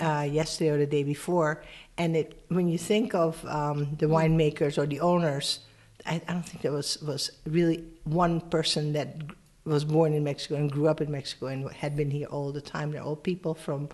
[0.00, 1.62] uh, yesterday or the day before.
[1.98, 5.60] And it, when you think of um, the winemakers or the owners,
[6.06, 9.16] I, I don't think there was, was really one person that
[9.64, 12.60] was born in Mexico and grew up in Mexico and had been here all the
[12.62, 12.92] time.
[12.92, 13.88] They're all people from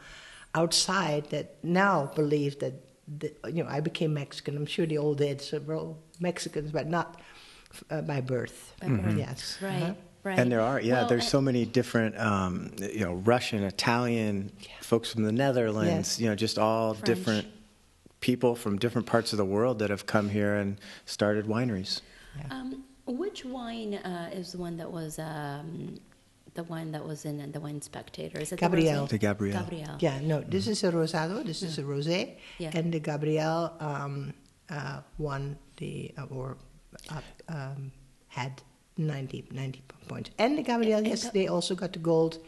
[0.55, 2.75] outside that now believe that,
[3.19, 4.57] the, you know, I became Mexican.
[4.57, 7.21] I'm sure the old days were all Mexicans, but not
[7.91, 8.73] uh, by birth.
[8.81, 9.17] By birth.
[9.19, 9.59] Yes.
[9.61, 9.95] right Uh-huh.
[10.25, 13.63] right And there are, yeah, Well, there's I- so many different, um, you know, Russian,
[13.63, 16.21] Italian, folks from the Netherlands, Yes.
[16.21, 17.05] you know, just all French.
[17.07, 17.47] different
[18.21, 22.01] people from different parts of the world that have come here and started wineries.
[22.51, 25.99] Um, which wine uh, is the one that was um,
[26.55, 28.39] the one that was in the Wine Spectator?
[28.39, 29.07] Is it Gabriel.
[29.07, 29.21] The, The rosé?
[29.21, 29.61] Gabriel.
[29.61, 29.97] Gabriel.
[30.01, 32.71] Yeah, no, this is a rosado, this is a rosé, Yeah.
[32.75, 34.33] and the Gabriel um,
[34.71, 36.57] uh, won the, uh, or
[37.11, 37.93] uh, um,
[38.29, 38.63] had
[38.97, 40.31] 90, 90 points.
[40.39, 42.39] And the Gabriel And- and yesterday also got the gold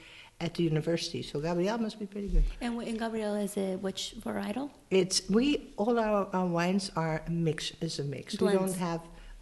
[0.40, 2.44] at the university, so Gabriel must be pretty good.
[2.60, 4.70] And w- in Gabriel is it which varietal?
[4.90, 8.40] It's we all our, our wines are a mix is a mix.
[8.40, 9.00] We don't have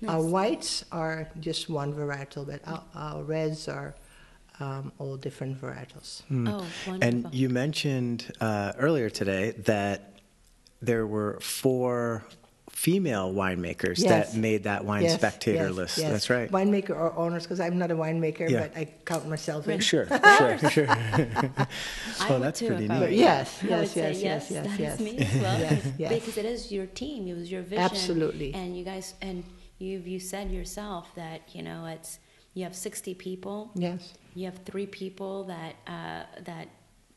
[0.08, 3.94] our whites are just one varietal, but our, our reds are
[4.60, 6.22] um, all different varietals.
[6.30, 6.98] Oh, wonderful.
[7.02, 10.20] And you mentioned uh, earlier today that
[10.80, 12.24] there were four
[12.76, 14.32] female winemakers Yes.
[14.32, 15.98] that made that wine Yes, spectator yes, list.
[15.98, 16.10] yes.
[16.12, 16.50] That's right.
[16.50, 18.60] Winemaker or owners, because I'm not a winemaker, Yeah.
[18.68, 19.80] but I count myself in.
[19.80, 20.06] Sure,
[20.38, 20.86] sure, sure.
[20.90, 21.66] I
[22.28, 23.00] Oh, that's too pretty neat.
[23.00, 24.94] were yes, yes, yes, yes, yes, that yes.
[24.94, 25.58] is me as well.
[25.58, 26.12] Yes, yes.
[26.14, 27.26] Because it is your team.
[27.28, 27.78] It was your vision.
[27.82, 28.52] Absolutely.
[28.52, 29.42] And you guys, and
[29.78, 32.18] you you said yourself that you know it's
[32.52, 33.70] you have 60 people.
[33.74, 34.12] Yes.
[34.34, 36.68] You have three people that uh, that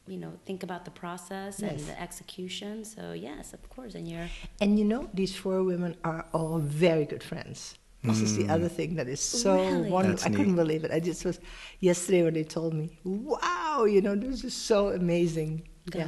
[0.10, 2.84] you know, think about the process and the execution.
[2.84, 4.28] So yes, of course, and you're
[4.60, 7.78] And you know, these four women are all very good friends.
[8.02, 8.52] This is the mm.
[8.52, 9.90] other thing that is so Really?
[9.90, 10.16] wonderful.
[10.16, 10.64] That's I couldn't neat.
[10.64, 10.92] believe it.
[10.92, 11.42] I just was
[11.82, 16.08] yesterday when they told me, "Wow, you know, this is so amazing." Yeah.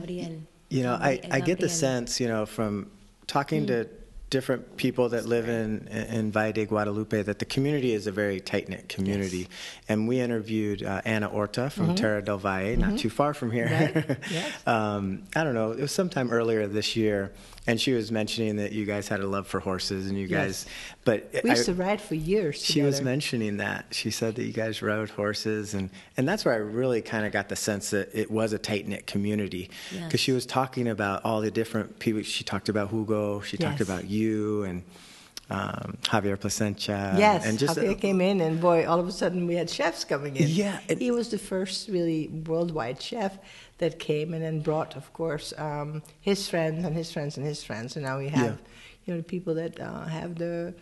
[0.70, 2.92] You know, I, I get the sense, you know, from
[3.28, 3.90] talking to mm.
[4.32, 8.40] Different people that live in in Valle de Guadalupe that the community is a very
[8.40, 9.48] tight knit community.
[9.88, 13.68] And we interviewed uh, Anna Orta from Terra del Valle, not too far from here.
[13.68, 14.18] Right.
[14.32, 14.66] Yes.
[14.66, 17.34] um, I don't know, it was sometime earlier this year,
[17.68, 20.64] and she was mentioning that you guys had a love for horses, and you Yes.
[20.64, 20.66] guys,
[21.06, 22.62] but We used I- to ride for years.
[22.62, 23.86] she was mentioning that.
[23.92, 27.32] She said that you guys rode horses, and, and that's where I really kind of
[27.32, 29.70] got the sense that it was a tight knit community.
[30.06, 32.24] Because she was talking about all the different people.
[32.24, 34.84] She talked about Hugo, she talked about you, and
[35.52, 37.18] um, Javier Plascencia.
[37.18, 40.04] Yes, and just Javier came in, and boy, all of a sudden we had chefs
[40.06, 40.48] coming in.
[40.48, 43.38] Yeah, and- he was the first really worldwide chef
[43.80, 47.64] that came and then brought, of course, um, his friends and his friends and his
[47.64, 48.68] friends, and now we have, Yeah.
[49.06, 50.74] you know, the people that uh, have the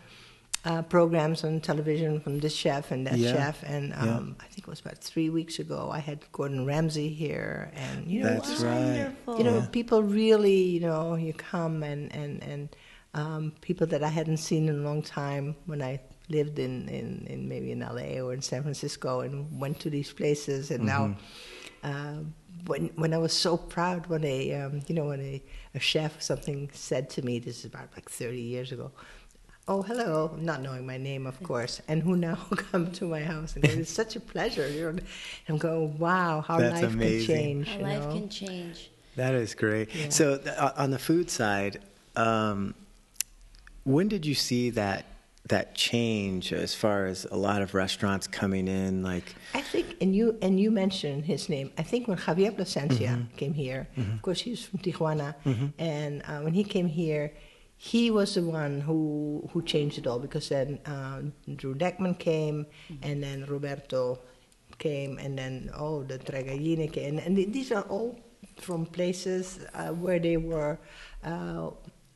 [0.65, 4.01] uh, programs on television from this chef and that Yeah, chef, and yeah.
[4.17, 8.05] um, I think it was about three weeks ago I had Gordon Ramsay here, and
[8.05, 9.09] you know, That's just- right.
[9.37, 9.67] You know, Yeah.
[9.71, 12.67] people really, you know, you come and and and
[13.19, 15.93] um, people that I hadn't seen in a long time when I
[16.37, 20.11] lived in, in, in maybe in LA or in San Francisco and went to these
[20.19, 21.03] places and now.
[21.83, 22.17] Uh,
[22.65, 25.41] when when I was so proud when a um, you know when a,
[25.79, 28.91] a chef or something said to me this is about like 30 years ago
[29.69, 32.35] oh hello not knowing my name of course and who now
[32.71, 35.01] come to my house and it's such a pleasure you know and
[35.47, 37.27] I'm going wow how That's life amazing.
[37.27, 38.11] can change How you life know?
[38.11, 38.91] can change.
[39.15, 39.87] That is great.
[39.95, 40.09] Yeah.
[40.09, 41.79] So th- uh, on the food side,
[42.15, 42.73] um,
[43.83, 45.05] when did you see that
[45.47, 49.01] that change as far as a lot of restaurants coming in?
[49.01, 51.71] Like, I think, and you and you mentioned his name.
[51.77, 53.35] I think when Javier Plascencia Mm-hmm.
[53.37, 55.35] came here, of course he's from Tijuana,
[55.79, 57.33] and uh, when he came here,
[57.77, 61.21] he was the one who who changed it all because then uh,
[61.55, 62.65] Drew Deckman came,
[63.01, 64.19] and then Roberto
[64.77, 68.19] came, and then oh the Tregalline came, and, and these are all
[68.61, 70.77] from places uh, where they were
[71.23, 71.71] uh,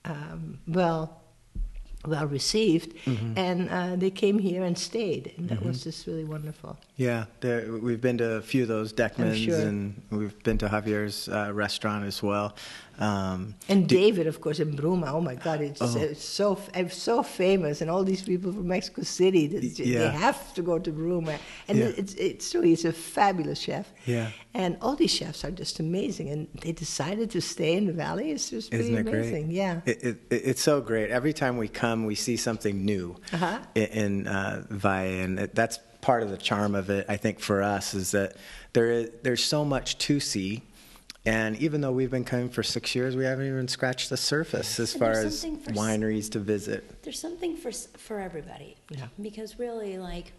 [0.06, 1.23] um, well
[2.06, 3.38] well received, Mm-hmm.
[3.38, 6.78] and uh, they came here and stayed, and that was just really wonderful.
[6.98, 9.60] Yeah, there, we've been to a few of those Deckmans, sure.
[9.60, 12.56] and we've been to Javier's uh, restaurant as well.
[13.00, 15.08] Um, And David, of course, in Bruma.
[15.12, 15.98] Oh my God, it's, Oh.
[15.98, 20.00] it's so it's so famous, and all these people from Mexico City, they, Yeah.
[20.00, 21.38] they have to go to Bruma.
[21.68, 21.92] And Yeah.
[21.98, 23.92] it's it's really he's a fabulous chef.
[24.06, 24.30] Yeah.
[24.54, 28.32] And all these chefs are just amazing, and they decided to stay in the valley.
[28.32, 29.48] It's just Isn't amazing.
[29.48, 29.56] great?
[29.56, 29.82] Yeah.
[29.86, 31.10] It, it, it- it's so great.
[31.10, 33.60] Every time we come, we see something new Uh-huh.
[33.76, 37.06] in, in uh, Valle, and it, that's part of the charm of it.
[37.10, 38.36] I think for us is that
[38.74, 40.62] there is there's so much to see,
[41.26, 44.80] and even though we've been coming for six years, we haven't even scratched the surface
[44.80, 47.02] as far as something s- wineries to visit.
[47.04, 48.76] there's something for for everybody.
[48.90, 49.08] Yeah.
[49.22, 50.34] Because really, like,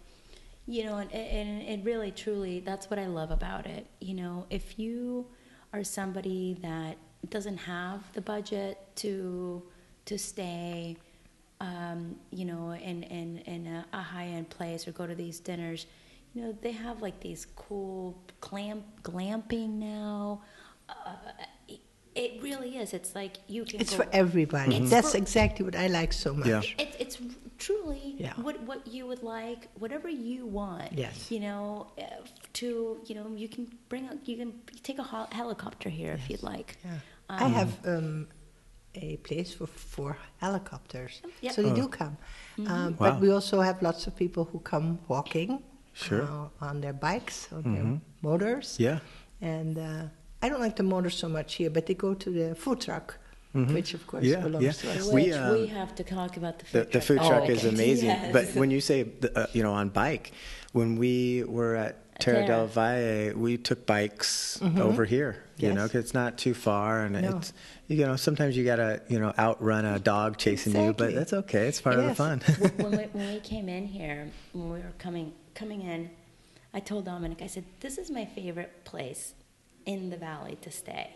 [0.67, 3.87] you know, and, and it really, truly, that's what I love about it.
[3.99, 5.25] You know, if you
[5.73, 6.97] are somebody that
[7.29, 9.63] doesn't have the budget to
[10.05, 10.97] to stay,
[11.61, 15.39] um, you know, in in in a, a high end place or go to these
[15.39, 15.87] dinners,
[16.35, 20.41] you know, they have like these cool glam glamping now.
[20.89, 21.15] Uh,
[21.67, 21.79] it,
[22.15, 22.93] it really is.
[22.93, 23.81] It's like you can.
[23.81, 24.75] It's go- for everybody.
[24.77, 26.47] It's That's for- exactly what I like so much.
[26.47, 26.61] Yeah.
[26.83, 27.17] it, it's
[27.57, 28.33] truly Yeah.
[28.45, 30.93] what what you would like, whatever you want.
[30.93, 31.31] Yes.
[31.31, 32.03] You know, uh,
[32.59, 36.29] to you know, you can bring a, you can take a hel- helicopter here if
[36.29, 36.77] you'd like.
[36.85, 36.99] Yeah.
[37.29, 38.27] I Um, have um,
[38.93, 41.53] a place for for helicopters, Yep.
[41.53, 41.75] so they Oh.
[41.83, 42.17] do come.
[42.59, 42.89] Um, Wow.
[42.99, 46.23] But we also have lots of people who come walking, Sure.
[46.23, 48.75] uh, on their bikes, on their motors.
[48.79, 48.99] Yeah.
[49.41, 50.03] And uh,
[50.45, 53.17] I don't like the motor so much here, but they go to the food truck,
[53.53, 54.71] which of course Yeah, belongs yeah.
[54.81, 55.05] to us.
[55.11, 57.03] which We, we, um, have to talk about the The, food the truck.
[57.07, 58.09] food Oh, truck is amazing.
[58.09, 58.31] Yes.
[58.31, 60.33] But when you say, the, uh, you know, on bike,
[60.71, 65.33] when we were at Terra del Valle, we took bikes over here.
[65.57, 65.91] You know, Yes.
[65.91, 67.37] 'cause it's not too far, and No.
[67.37, 67.53] it's
[67.87, 71.15] you know sometimes you gotta you know outrun a dog chasing you, but Exactly.
[71.15, 71.67] that's okay.
[71.69, 72.37] It's part of the fun.
[72.83, 75.31] when, we, when we came in here, when we were coming
[75.61, 76.09] coming in,
[76.73, 79.33] I told Dominic, I said, "This is my favorite place
[79.85, 81.09] in the valley to stay."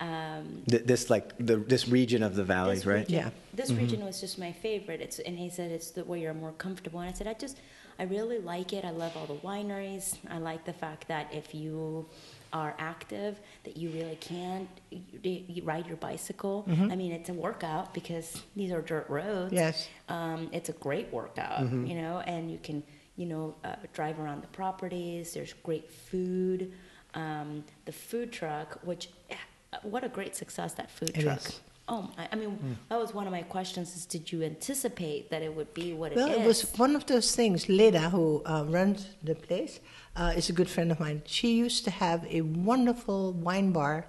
[0.00, 2.98] Um, Th- this like the this region of the valleys, this right?
[3.06, 3.30] Region, Yeah.
[3.54, 5.00] This region was just my favorite.
[5.00, 7.00] It's and he said it's the where you're more comfortable.
[7.00, 7.58] And I said I just
[7.98, 8.84] I really like it.
[8.84, 10.16] I love all the wineries.
[10.28, 12.06] I like the fact that if you
[12.52, 16.64] are active, that you really can you, you ride your bicycle.
[16.68, 19.52] I mean, it's a workout because these are dirt roads.
[19.52, 19.88] Yes.
[20.08, 22.82] Um, it's a great workout, you know, and you can
[23.16, 25.34] you know uh, drive around the properties.
[25.34, 26.72] There's great food.
[27.14, 29.34] Um, the food truck, which eh,
[29.82, 31.38] what a great success that food It truck.
[31.38, 31.60] is.
[31.86, 35.42] Oh, I, I mean, that was one of my questions: is did you anticipate that
[35.42, 36.36] it would be what Well, it is?
[36.36, 37.68] Well, it was one of those things.
[37.68, 39.80] Leda, who uh, runs the place,
[40.16, 41.22] uh, is a good friend of mine.
[41.26, 44.06] She used to have a wonderful wine bar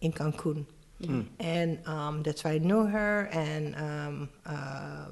[0.00, 0.66] in Cancun.
[1.38, 3.28] And um, that's why I know her.
[3.32, 5.06] And um, uh,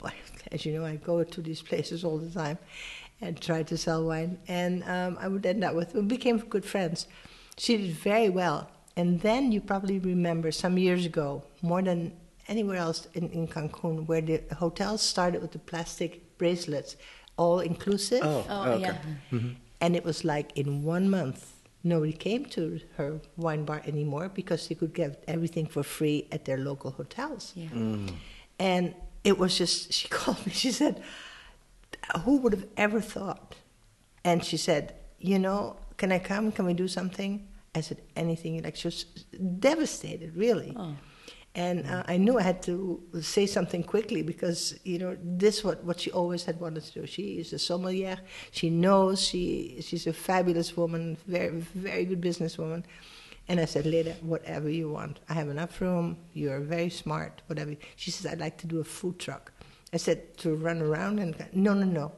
[0.52, 2.58] as you know, I go to these places all the time
[3.20, 4.38] and tried to sell wine.
[4.48, 7.06] And um, I would end up with, we became good friends.
[7.56, 8.68] She did very well.
[8.96, 12.12] And then you probably remember some years ago, more than
[12.48, 16.96] anywhere else in, in Cancun, where the hotels started with the plastic bracelets,
[17.36, 18.20] all inclusive.
[18.22, 18.80] Oh, oh okay.
[18.82, 19.38] yeah.
[19.80, 21.52] And it was like in one month,
[21.84, 26.44] nobody came to her wine bar anymore because they could get everything for free at
[26.44, 27.52] their local hotels.
[27.54, 27.68] Yeah.
[28.58, 31.02] And it was just, she called me, she said,
[32.18, 33.56] Who would have ever thought?
[34.24, 36.52] And she said, You know, can I come?
[36.52, 37.48] Can we do something?
[37.74, 38.76] I said, Anything you like.
[38.76, 39.04] She was
[39.58, 40.74] devastated, really.
[40.76, 40.96] Oh.
[41.54, 45.82] And uh, I knew I had to say something quickly because you know this what
[45.82, 47.06] what she always had wanted to do.
[47.06, 48.18] She is a sommelier.
[48.52, 52.84] She knows she she's a fabulous woman, very very good businesswoman.
[53.48, 55.18] And I said, Leda, whatever you want.
[55.28, 56.18] I have enough room.
[56.34, 57.42] You're very smart.
[57.48, 57.74] Whatever.
[57.96, 59.52] She says, I'd like to do a food truck.
[59.92, 62.12] I said to run around and no no no,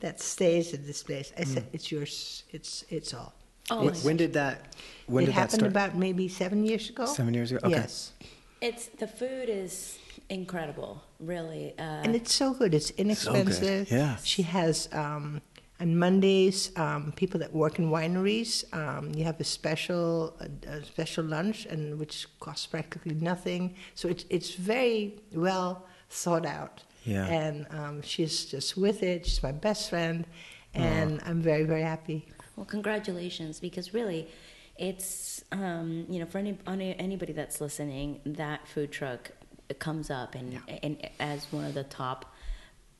[0.00, 1.32] that stays at this place.
[1.38, 2.44] I said it's yours.
[2.50, 3.32] It's it's all.
[3.70, 4.74] Oh, When, when did that?
[5.06, 5.72] When it did that happened start?
[5.72, 7.06] about maybe seven years ago.
[7.06, 7.60] Seven years ago?
[7.64, 7.76] Okay.
[7.76, 8.12] Yes.
[8.60, 9.98] It's the food is
[10.30, 11.74] incredible, really.
[11.78, 12.74] Uh, and it's so good.
[12.74, 13.90] It's inexpensive.
[13.90, 14.16] yeah.
[14.22, 15.42] She has um,
[15.80, 18.64] on Mondays um, people that work in wineries.
[18.72, 23.74] Um, you have a special a, a special lunch, and which costs practically nothing.
[23.94, 26.82] So it's it's very well thought out.
[27.06, 27.26] Yeah.
[27.26, 29.24] And um, she's just with it.
[29.26, 30.26] She's my best friend,
[30.74, 32.26] and I'm very very happy.
[32.56, 34.28] Well, congratulations, because really,
[34.76, 39.30] it's um, you know for any, any anybody that's listening, that food truck
[39.78, 42.34] comes up and and as one of the top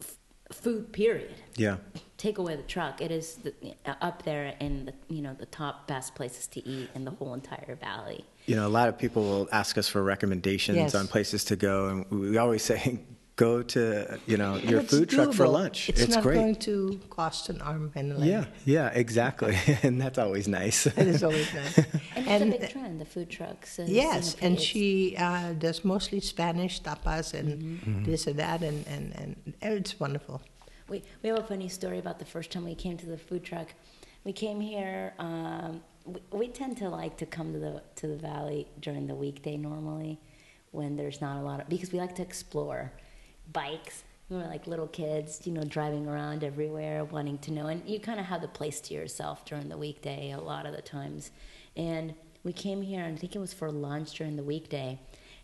[0.00, 0.16] f-
[0.52, 1.34] food period.
[1.56, 1.76] Yeah.
[2.16, 3.52] Take away the truck, it is the,
[4.00, 7.34] up there in the you know the top best places to eat in the whole
[7.34, 8.24] entire valley.
[8.46, 10.94] You know, a lot of people will ask us for recommendations Yes.
[10.94, 13.00] on places to go, and we always say,
[13.36, 15.88] go to you know your it's food truck for lunch.
[15.90, 16.34] It's, not great.
[16.36, 18.28] going to cost an arm and a leg.
[18.28, 20.86] yeah, yeah, exactly, and that's always nice.
[20.86, 21.78] It is always nice.
[21.78, 23.78] And, And, it's a big trend, the food trucks.
[23.78, 28.04] and Yes, and she uh, does mostly Spanish tapas and Mm-hmm.
[28.04, 30.40] this and that, and, and, and it's wonderful.
[30.88, 33.42] We, we have a funny story about the first time we came to the food
[33.44, 33.68] truck.
[34.24, 35.12] We came here.
[35.18, 39.14] Um, we, we tend to like to come to the to the valley during the
[39.14, 40.18] weekday normally,
[40.70, 42.92] when there's not a lot of because we like to explore
[43.56, 44.04] bikes.
[44.28, 47.66] We were like little kids, you know, driving around everywhere, wanting to know.
[47.68, 50.74] And you kind of have the place to yourself during the weekday a lot of
[50.74, 51.30] the times.
[51.76, 52.14] And
[52.44, 54.98] we came here, and I think it was for lunch during the weekday.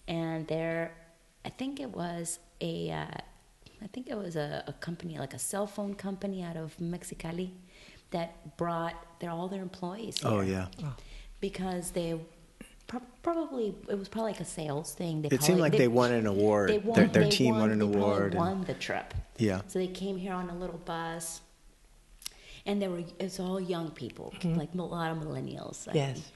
[0.08, 0.92] And there,
[1.44, 3.18] I think it was a, uh,
[3.82, 7.50] I think it was a, a company, like a cell phone company out of Mexicali,
[8.10, 10.18] that brought their all their employees.
[10.18, 10.66] Here oh yeah,
[11.40, 12.20] because they pro-
[13.22, 15.22] probably it was probably like a sales thing.
[15.22, 16.70] They it seemed like they, won an award.
[16.70, 18.32] They won, their their they team won, won an they probably award.
[18.34, 19.14] and- Won the trip.
[19.38, 21.40] yeah, So they came here on a little bus,
[22.66, 24.58] and they were it's all young people, Mm-hmm.
[24.58, 25.88] like a lot of millennials.
[25.88, 26.14] I Yes.
[26.20, 26.26] think.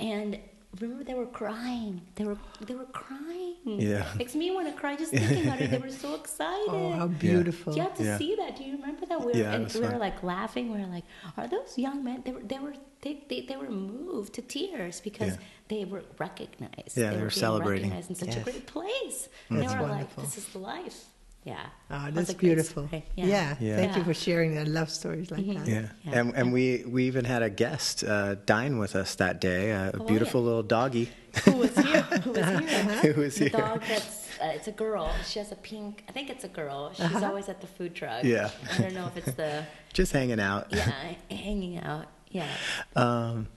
[0.00, 0.38] And
[0.80, 2.02] remember, they were crying.
[2.16, 3.56] They were they were crying.
[3.64, 4.06] Yeah.
[4.16, 5.70] makes me want to cry just thinking about it.
[5.70, 6.68] They were so excited.
[6.68, 7.74] Oh, how beautiful.
[7.74, 8.18] You have to Yeah.
[8.18, 8.56] see that.
[8.56, 9.20] Do you remember that?
[9.20, 9.98] We were, Yeah, and was we were fun.
[10.00, 10.72] like laughing.
[10.72, 11.04] We were like,
[11.36, 15.00] "Are those young men?" They were, they were, they, they, they were moved to tears
[15.00, 15.46] because Yeah.
[15.68, 16.96] they were recognized.
[16.96, 17.90] Yeah, they were being celebrating.
[17.90, 18.36] recognized in such Yes.
[18.38, 19.28] a great place.
[19.50, 20.22] That's they were wonderful.
[20.22, 21.04] like, "This is the life."
[21.44, 21.66] Yeah.
[21.90, 22.86] Oh, that's beautiful.
[22.88, 23.04] story.
[23.16, 23.56] Yeah.
[23.60, 23.76] Yeah.
[23.76, 24.62] Thank you for sharing that.
[24.66, 25.66] I love stories like that.
[25.66, 26.18] yeah, Yeah.
[26.18, 29.70] and and we we even had a guest uh, dine with us that day.
[29.70, 30.46] A Oh, beautiful yeah.
[30.46, 31.10] little doggy.
[31.44, 32.02] Who was here?
[32.24, 33.12] Who was here?
[33.12, 33.58] Who was the here?
[33.60, 35.12] dog that's uh, it's a girl.
[35.28, 36.04] She has a pink.
[36.08, 36.92] I think it's a girl.
[36.94, 37.26] She's Uh-huh.
[37.26, 38.24] always at the food truck.
[38.24, 38.50] Yeah.
[38.72, 40.72] I don't know if it's the Just hanging out.
[40.72, 40.90] yeah
[41.30, 42.06] hanging out.
[42.30, 42.48] Yeah.
[42.96, 43.48] Um,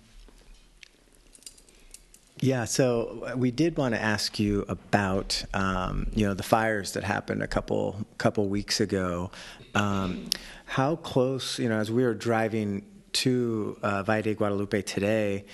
[2.39, 6.93] yeah, so uh, we did want to ask you about um, you know the fires
[6.93, 9.31] that happened a couple couple weeks ago.
[9.75, 10.29] Um,
[10.65, 15.45] how close, you know, as we were driving to uh, Valle de Guadalupe today,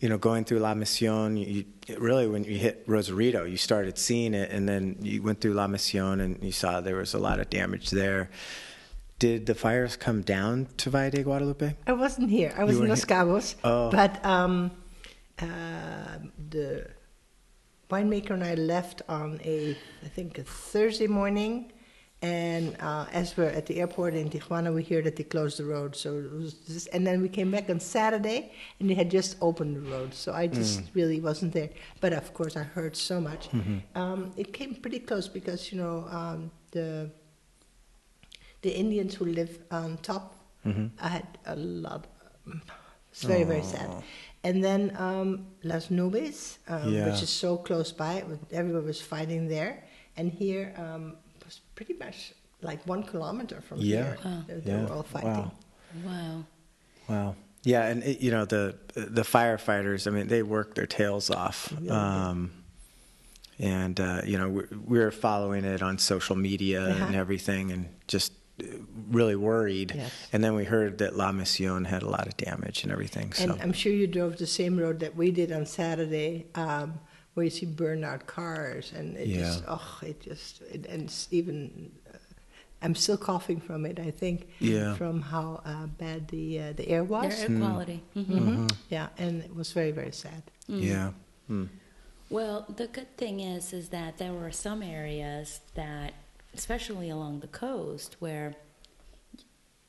[0.00, 1.64] you know, going through La Misión, you,
[1.98, 5.66] really when you hit Rosarito, you started seeing it, and then you went through La
[5.66, 8.30] Misión and you saw there was a lot of damage there.
[9.18, 11.76] Did the fires come down to Valle de Guadalupe?
[11.86, 12.52] I wasn't here.
[12.56, 13.04] I was in Los?
[13.04, 13.54] Cabos.
[13.62, 13.90] Oh.
[13.90, 14.72] But um,
[15.40, 16.18] uh,
[16.50, 16.88] the
[17.90, 21.70] winemaker and I left on a, I think, a Thursday morning,
[22.22, 25.64] And uh, as we're at the airport in Tijuana, we hear that they closed the
[25.66, 25.94] road.
[25.94, 29.36] So it was just, and then we came back on Saturday, and they had just
[29.42, 30.14] opened the road.
[30.14, 31.68] So I just really wasn't there.
[32.00, 33.50] But of course, I heard so much.
[33.94, 37.10] Um, it came pretty close because you know um, the
[38.62, 40.34] the Indians who live on top
[40.98, 42.06] I had a lot.
[43.12, 43.90] It's very very sad.
[44.44, 47.06] And then um, Las Nubes, um, Yeah.
[47.06, 49.82] which is so close by, with- everyone was fighting there.
[50.16, 52.32] And here um, was pretty much
[52.62, 53.86] like one kilometer from Yeah.
[54.04, 54.44] here.
[54.46, 54.84] They, they Yeah.
[54.84, 55.30] were all fighting.
[55.30, 55.52] Wow.
[56.04, 56.44] Wow.
[57.08, 57.34] Wow.
[57.66, 60.06] Yeah, and it, you know the the firefighters.
[60.06, 61.72] I mean, they work their tails off.
[61.72, 61.94] Really do.
[61.94, 62.50] Um,
[63.58, 67.16] and uh, you know, we, we were following it on social media and Uh-huh.
[67.18, 68.32] everything, and just
[69.10, 69.92] really worried.
[69.94, 70.12] Yes.
[70.32, 73.32] And then we heard that La Misión had a lot of damage and everything.
[73.32, 77.00] So And I'm sure you drove the same road that we did on Saturday, um,
[77.34, 79.40] where you see burned out cars, and it Yeah.
[79.40, 82.16] just, oh, it just, it, and it's even, uh,
[82.80, 83.98] I'm still coughing from it.
[83.98, 84.94] I think, Yeah.
[84.94, 87.36] from how uh, bad the uh, the air was.
[87.36, 88.02] Their air quality.
[88.14, 88.76] hmm Mhm.
[88.88, 90.42] Yeah, and it was very very sad.
[90.68, 91.10] yeah.
[91.50, 91.68] Mm.
[92.30, 96.14] Well, the good thing is, is that there were some areas that,
[96.54, 98.54] especially along the coast, where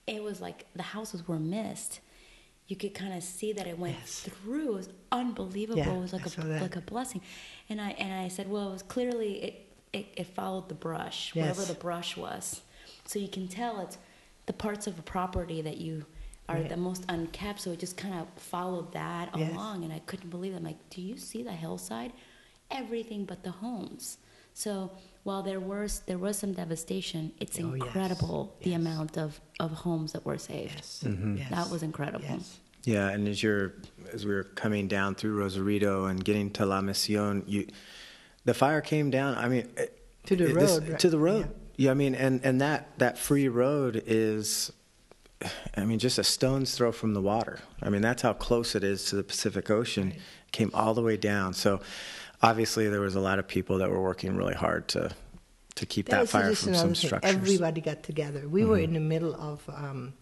[0.08, 2.00] it was like the houses were missed.
[2.68, 4.22] You could kind of see that it went Yes.
[4.22, 4.70] through.
[4.74, 5.78] It was unbelievable.
[5.80, 7.22] Yeah, it was like I a like a blessing.
[7.70, 9.62] And I and I said, well, it was clearly it
[9.94, 12.62] it, it followed the brush, whatever the brush was.
[13.06, 13.98] So you can tell it's
[14.46, 16.06] the parts of a property that you
[16.50, 16.70] are Right.
[16.70, 17.62] the most unkept.
[17.62, 19.52] So it just kind of followed that Yes.
[19.54, 20.58] along, and I couldn't believe it.
[20.58, 22.14] I'm like, do you see the hillside?
[22.70, 24.18] Everything but the homes.
[24.54, 24.92] So
[25.26, 27.84] while there was there was some devastation, it's Oh, yes.
[27.86, 28.80] incredible the Yes.
[28.80, 30.76] amount of, of homes that were saved.
[30.76, 31.38] Yes, Mm-hmm.
[31.38, 31.50] yes.
[31.50, 32.26] That was incredible.
[32.30, 32.60] Yes.
[32.84, 33.74] Yeah, and as you're
[34.14, 37.68] as we were coming down through Rosarito and getting to La Misión, you
[38.46, 39.36] the fire came down.
[39.36, 39.68] I mean,
[40.28, 41.00] To the this- road, right?
[41.00, 41.50] to the road.
[41.78, 41.92] Yeah.
[41.92, 44.72] I mean, and and that that free road is,
[45.76, 47.58] I mean, just a stone's throw from the water.
[47.82, 50.14] I mean, that's how close it is to the Pacific Ocean.
[50.52, 51.54] Came all the way down.
[51.54, 51.82] So,
[52.42, 55.12] obviously, there was a lot of people that were working really hard to
[55.76, 57.32] to keep that, was fire from some structures.
[57.32, 57.42] Mm-hmm.
[57.42, 58.48] Everybody got together.
[58.48, 60.14] We were in the middle of um,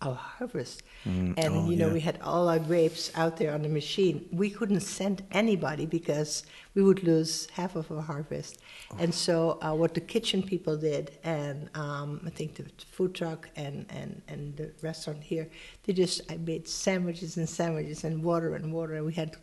[0.00, 1.92] our harvest, and Oh, you know yeah.
[1.92, 4.28] we had all our grapes out there on the machine.
[4.30, 6.44] We couldn't send anybody because
[6.74, 8.60] we would lose half of our harvest.
[8.92, 8.96] Oh.
[9.00, 13.48] And so uh, what the kitchen people did, and um, I think the food truck
[13.56, 15.48] and, and, and the restaurant here,
[15.84, 18.94] they just I made sandwiches and sandwiches and water and water.
[18.94, 19.36] And we had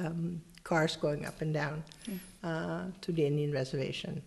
[0.00, 1.82] um, cars going up and down
[2.44, 4.22] uh, to the Indian reservation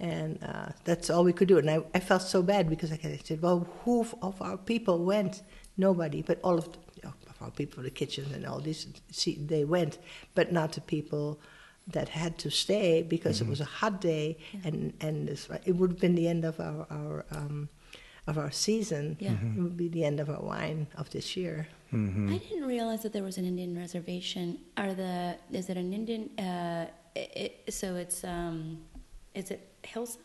[0.00, 1.58] and uh, that's all we could do.
[1.58, 5.42] And I, I felt so bad because I said, "Well, who of our people went?
[5.76, 9.64] Nobody, but all of, the, of our people, the kitchen and all these, see, they
[9.64, 9.98] went,
[10.34, 11.40] but not the people
[11.86, 15.90] that had to stay because it was a hot day, and and this, it would
[15.90, 17.68] have been the end of our our um,
[18.26, 19.16] of our season.
[19.18, 19.32] Yeah.
[19.32, 21.68] It would be the end of our wine of this year.
[21.92, 22.32] Mm-hmm.
[22.34, 24.58] I didn't realize that there was an Indian reservation.
[24.76, 26.30] Are the is it an Indian?
[26.38, 28.78] Uh, it, it, so it's um,
[29.34, 30.22] is it hillside?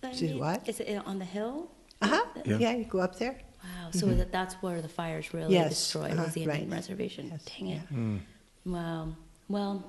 [0.00, 0.68] the Is it what?
[0.68, 1.70] Is it on the hill?
[2.00, 2.24] Uh huh.
[2.44, 2.56] Yeah.
[2.58, 2.72] Yeah.
[2.76, 3.38] you go up there.
[3.62, 3.90] Wow.
[3.92, 6.76] So that that's where the fires really Yes, destroyed uh-huh, was the Indian right.
[6.76, 7.28] reservation.
[7.30, 7.82] Yes, Dang it.
[7.92, 8.20] Mm.
[8.66, 9.16] Wow.
[9.48, 9.84] Well,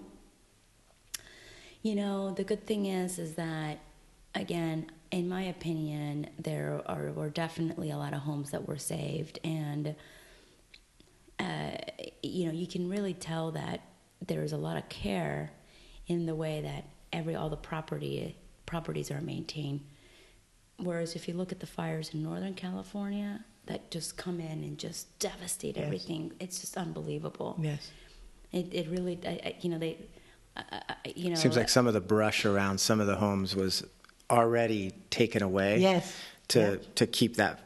[1.81, 3.79] you know, the good thing is, is that,
[4.33, 9.39] again, in my opinion, there are were definitely a lot of homes that were saved,
[9.43, 9.95] and
[11.39, 11.71] uh,
[12.23, 13.81] you know, you can really tell that
[14.25, 15.51] there's a lot of care
[16.07, 19.81] in the way that every all the property properties are maintained.
[20.77, 24.77] Whereas if you look at the fires in Northern California that just come in and
[24.77, 25.85] just devastate Yes.
[25.85, 27.57] everything, it's just unbelievable.
[27.61, 27.91] Yes.
[28.51, 29.97] It, it really, I, I, you know, they,
[30.57, 33.55] I, I, you know, Seems like some of the brush around some of the homes
[33.55, 33.83] was
[34.29, 35.79] already taken away.
[35.79, 36.13] Yes.
[36.49, 36.75] To Yeah.
[36.95, 37.64] to keep that,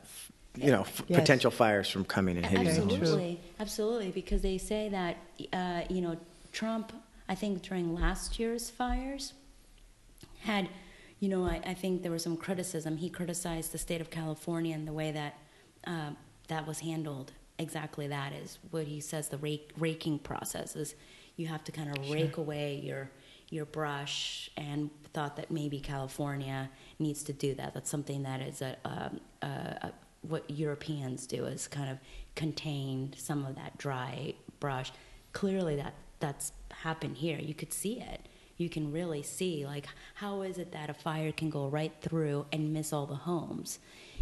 [0.65, 1.19] you know, f- Yes.
[1.19, 2.93] potential fires from coming and hitting the homes.
[2.93, 5.17] absolutely, absolutely, because they say that,
[5.53, 6.17] uh, you know,
[6.51, 6.93] Trump,
[7.27, 9.33] I think during last year's fires,
[10.41, 10.69] had,
[11.19, 12.97] you know, I, I think there was some criticism.
[12.97, 15.37] He criticized the state of California and the way that
[15.85, 17.31] um, that was handled.
[17.57, 19.29] Exactly that is what he says.
[19.29, 20.95] The rake, raking process is
[21.35, 23.09] you have to kind of rake away your
[23.49, 27.73] your brush, and thought that maybe California needs to do that.
[27.73, 29.47] That's something that is a, um, a,
[29.87, 29.91] a
[30.21, 31.97] what Europeans do is kind of
[32.35, 34.91] contain some of that dry brush.
[35.33, 37.39] Clearly, that that's happened here.
[37.39, 38.21] You could see it.
[38.57, 42.45] You can really see like how is it that a fire can go right through
[42.51, 43.79] and miss all the homes,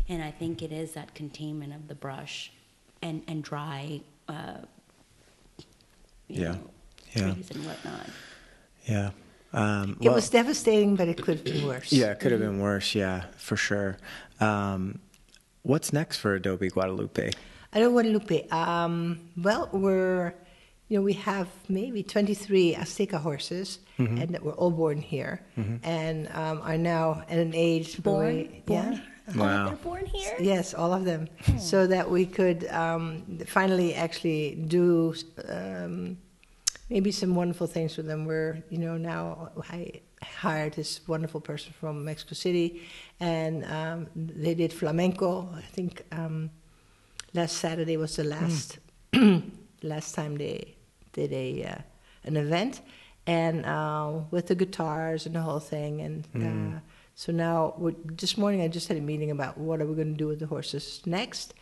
[0.07, 2.51] and I think it is that containment of the brush,
[3.01, 4.01] and and dry.
[4.27, 4.57] Uh,
[6.27, 6.51] you Yeah.
[6.51, 6.69] know,
[7.15, 7.23] Yeah.
[7.29, 8.09] and whatnot.
[8.85, 9.11] Yeah.
[9.53, 11.91] Um, It well- was devastating, but it could have been worse.
[11.91, 12.93] Yeah, it could have been worse.
[12.93, 13.97] Yeah, for sure.
[14.41, 14.99] Um,
[15.63, 17.31] what's next for Adobe Guadalupe?
[17.73, 18.47] I don't Guadalupe.
[18.49, 20.33] Um, well, we're,
[20.87, 24.17] you know, we have maybe 23 Azteca horses, Mm-hmm.
[24.19, 25.41] and that were all born here,
[25.81, 28.93] and um, are now at an age where Born, we- born.
[28.93, 29.35] yeah.
[29.35, 29.65] Wow.
[29.69, 30.35] they're born here.
[30.39, 31.27] Yes, all of them.
[31.57, 35.15] So that we could um, finally actually do
[35.49, 36.17] um,
[36.91, 38.25] maybe some wonderful things with them.
[38.25, 42.83] We're, you know, now I hired this wonderful person from Mexico City,
[43.19, 45.49] and um, they did flamenco.
[45.55, 46.49] I think um,
[47.33, 48.79] last Saturday was the last
[49.83, 50.75] last time they
[51.13, 51.81] did a uh,
[52.23, 52.81] an event,
[53.25, 56.27] and uh, with the guitars and the whole thing, and.
[56.75, 56.79] Uh,
[57.19, 57.73] so now,
[58.05, 60.37] this morning I just had a meeting about what are we going to do with
[60.37, 61.55] the horses next.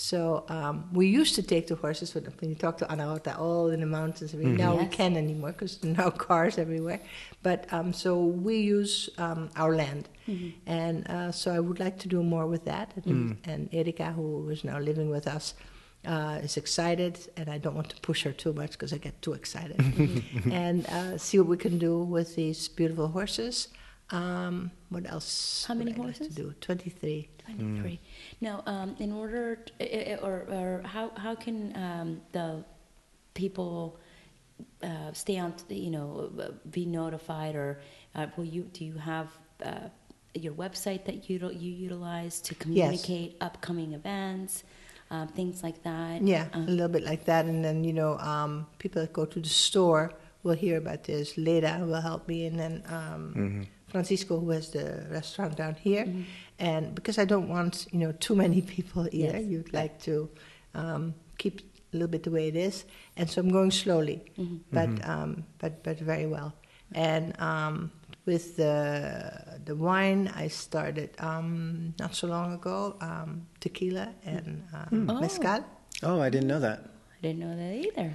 [0.00, 3.66] So um, we used to take the horses when, when you talk to Anahota all
[3.70, 4.32] in the mountains.
[4.32, 7.00] Mean, Now we can't anymore because there are now cars everywhere.
[7.42, 10.08] But um, so we use um, our land,
[10.66, 12.92] and uh, so I would like to do more with that.
[13.06, 15.54] And, and Erika, who is now living with us,
[16.06, 19.20] uh, is excited, and I don't want to push her too much because I get
[19.20, 19.80] too excited.
[20.52, 23.66] and uh, see what we can do with these beautiful horses.
[24.10, 25.64] Um, what else?
[25.68, 26.34] How would many I like horses?
[26.34, 27.28] to do twenty-three.
[27.44, 27.98] 23.
[28.42, 32.62] Now, um, in order, t- i- i- or, or how, how can um, the
[33.32, 33.98] people
[34.82, 37.80] uh, stay on, t- you know, uh, be notified, or
[38.14, 39.28] uh, will you, do you have
[39.64, 39.88] uh,
[40.34, 44.62] your website that you, you utilize to communicate upcoming events,
[45.10, 46.20] uh, things like that?
[46.22, 47.46] Yeah, Uh, a little bit like that.
[47.46, 51.38] And then, you know, um, people that go to the store will hear about this.
[51.38, 52.44] Leda will help me.
[52.44, 56.06] And then um, Francisco, who has the restaurant down here.
[56.58, 59.46] And because I don't want, you know, too many people either, Yes.
[59.46, 60.28] you'd like to
[60.74, 62.84] um, keep a little bit the way it is.
[63.16, 64.22] And so I'm going slowly,
[64.72, 66.52] but, um, but, but very well.
[66.94, 67.90] And um,
[68.26, 75.06] with the, the wine, I started um, not so long ago, um, tequila and um,
[75.10, 75.20] Oh.
[75.20, 75.64] mezcal.
[76.02, 76.80] Oh, I didn't know that.
[77.18, 78.12] I didn't know that either.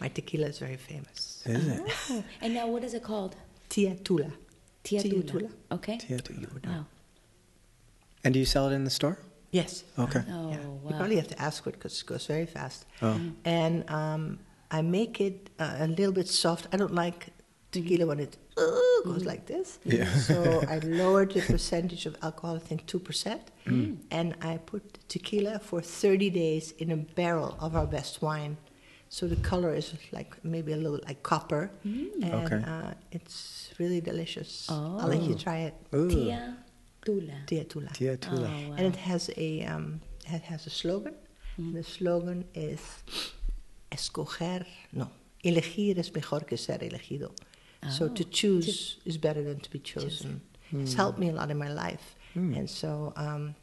[0.00, 1.42] My tequila is very famous.
[1.46, 1.82] Is it?
[2.10, 3.36] Oh, and now what is it called?
[3.68, 4.30] Tia Tula.
[4.84, 5.24] Tia Tia Tula.
[5.24, 5.48] Tula.
[5.72, 5.98] Okay.
[5.98, 6.46] Tia Tula.
[6.66, 6.86] Wow.
[8.22, 9.18] And do you sell it in the store?
[9.50, 9.84] Yes.
[9.98, 10.22] Okay.
[10.28, 10.58] Oh, Yeah.
[10.82, 10.90] wow.
[10.90, 12.86] You probably have to ask for it because it goes very fast.
[13.02, 13.20] Oh.
[13.44, 14.38] And um,
[14.70, 16.66] I make it uh, a little bit soft.
[16.72, 17.28] I don't like
[17.70, 18.62] tequila when it uh,
[19.04, 19.78] goes like this.
[19.84, 20.12] Yeah.
[20.28, 23.38] So I lowered the percentage of alcohol, I think 2%.
[24.10, 28.56] And I put tequila for 30 days in a barrel of our best wine.
[29.08, 31.70] So the color is like maybe a little like copper.
[31.84, 32.62] And Okay.
[32.66, 34.66] uh, it's really delicious.
[34.70, 35.38] I'll let you Oh.
[35.38, 35.74] try it.
[35.94, 36.08] Ooh.
[36.10, 36.56] Tia
[37.04, 37.34] Tula.
[37.46, 37.90] Tia Tula.
[37.92, 38.48] Tia Tula.
[38.48, 38.76] Oh, wow.
[38.76, 41.14] And it has a um, it has a slogan.
[41.56, 42.80] The slogan is
[43.90, 45.08] escoger no
[45.44, 47.30] elegir es mejor que ser elegido.
[47.90, 50.40] So to Oh, choose is better than to be chosen.
[50.72, 53.54] It's helped me a lot in my life, and so um,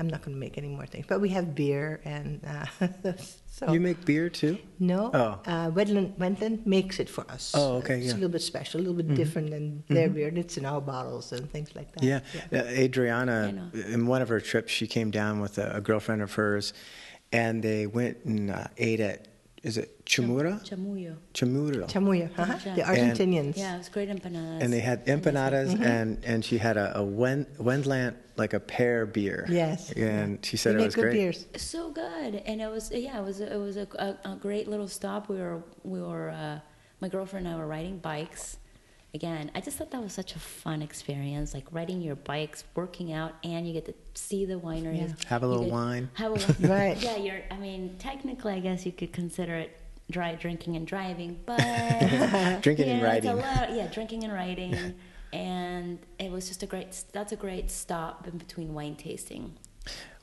[0.00, 1.04] I'm not going to make any more things.
[1.06, 3.12] But we have beer, and uh,
[3.46, 4.56] so You make beer too?
[4.78, 5.40] no, Oh.
[5.46, 7.52] uh, Wendland, Wendland makes it for us.
[7.54, 8.12] Oh, okay, It's yeah.
[8.12, 10.28] a little bit special, a little bit different than their beer.
[10.28, 12.02] and It's in our bottles and things like that.
[12.02, 12.20] Yeah.
[12.50, 16.32] Uh, Adriana, in one of her trips, she came down with a, a girlfriend of
[16.32, 16.72] hers,
[17.30, 19.28] and they went and uh, ate at,
[19.62, 20.58] is it Chamura?
[20.68, 21.16] Chamuyo.
[21.34, 21.86] Chamuro.
[21.86, 22.58] Chamuyo, uh-huh.
[22.64, 22.74] Yeah.
[22.74, 23.56] the And- Argentinians.
[23.56, 24.62] Yeah, it was great empanadas.
[24.62, 29.04] and they had empanadas, and, and she had a, a Wen, Wendland, like a pear
[29.06, 29.46] beer.
[29.50, 29.92] Yes.
[29.92, 31.12] And she They said it make was good great.
[31.12, 31.46] beers.
[31.56, 33.86] so good, and it was yeah, it was it was a,
[34.24, 35.28] a, a great little stop.
[35.28, 36.60] We were we were uh,
[37.00, 38.56] my girlfriend and I were riding bikes.
[39.12, 43.12] Again, I just thought that was such a fun experience, like riding your bikes, working
[43.12, 45.08] out, and you get to see the wineries.
[45.08, 45.28] Yeah.
[45.28, 46.10] Have a little wine.
[46.14, 46.34] Have a
[46.68, 46.70] wine.
[46.70, 46.96] Right.
[47.02, 47.40] Yeah, you're.
[47.50, 49.76] I mean, technically, I guess you could consider it
[50.12, 51.58] dry drinking and driving, but
[52.62, 53.36] Drinking you and know, it's a riding.
[53.36, 54.94] lot- yeah, drinking and riding,
[55.32, 57.02] and it was just a great.
[57.12, 59.56] That's a great stop in between wine tasting.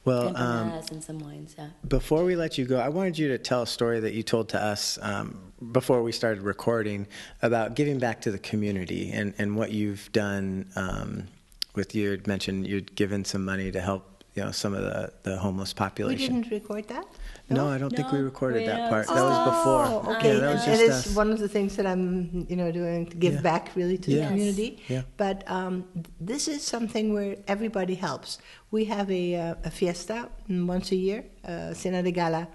[0.08, 1.54] Well, um, empanadas and some wines.
[1.58, 1.68] Yeah.
[1.86, 4.48] Before we let you go, I wanted you to tell a story that you told
[4.50, 7.08] to us um, before we started recording
[7.42, 11.28] about giving back to the community and, and what you've done um,
[11.76, 15.12] with you had mentioned you'd given some money to help you know some of the,
[15.24, 16.36] the homeless population.
[16.36, 17.06] We didn't record that.
[17.50, 18.90] No, I don't think we recorded we that don't.
[18.90, 19.08] part.
[19.08, 19.84] That was before.
[19.86, 20.34] Oh, okay.
[20.34, 21.16] Yeah, that was just it us.
[21.16, 23.42] one of the things that I'm, you know, doing to give Yeah.
[23.42, 24.22] back really to Yes.
[24.24, 24.80] the community.
[24.90, 25.04] Yeah.
[25.16, 25.86] But um,
[26.20, 28.38] this is something where everybody helps.
[28.72, 32.48] We have a, uh, a fiesta mm, once a year, uh, Cena de Gala,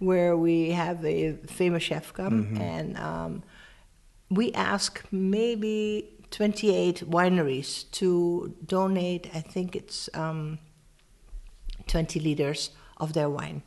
[0.00, 2.60] where we have a famous chef come Mm-hmm.
[2.60, 3.42] and um,
[4.28, 9.28] we ask maybe 28 wineries to donate.
[9.34, 10.58] I think it's um,
[11.86, 13.62] 20 liters of their wine.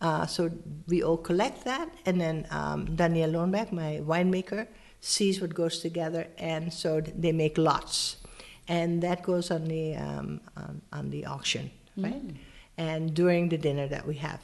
[0.00, 0.50] Uh, so
[0.88, 4.66] we all collect that, and then um, Daniel Lonnberg, my winemaker,
[5.00, 8.16] sees what goes together, and so they make lots,
[8.68, 12.26] and that goes on the um, on, on, the auction, right?
[12.26, 12.36] Mm.
[12.78, 14.40] And during the dinner that we have,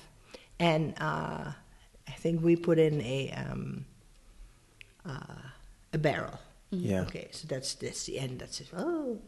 [0.58, 1.52] and uh,
[2.08, 3.86] I think we put in a um,
[5.06, 5.40] uh,
[5.92, 6.38] a barrel.
[6.74, 6.86] Mm-hmm.
[6.86, 7.02] Yeah.
[7.02, 8.40] Okay, so that's that's the end.
[8.40, 8.68] That's it.
[8.76, 9.18] Oh,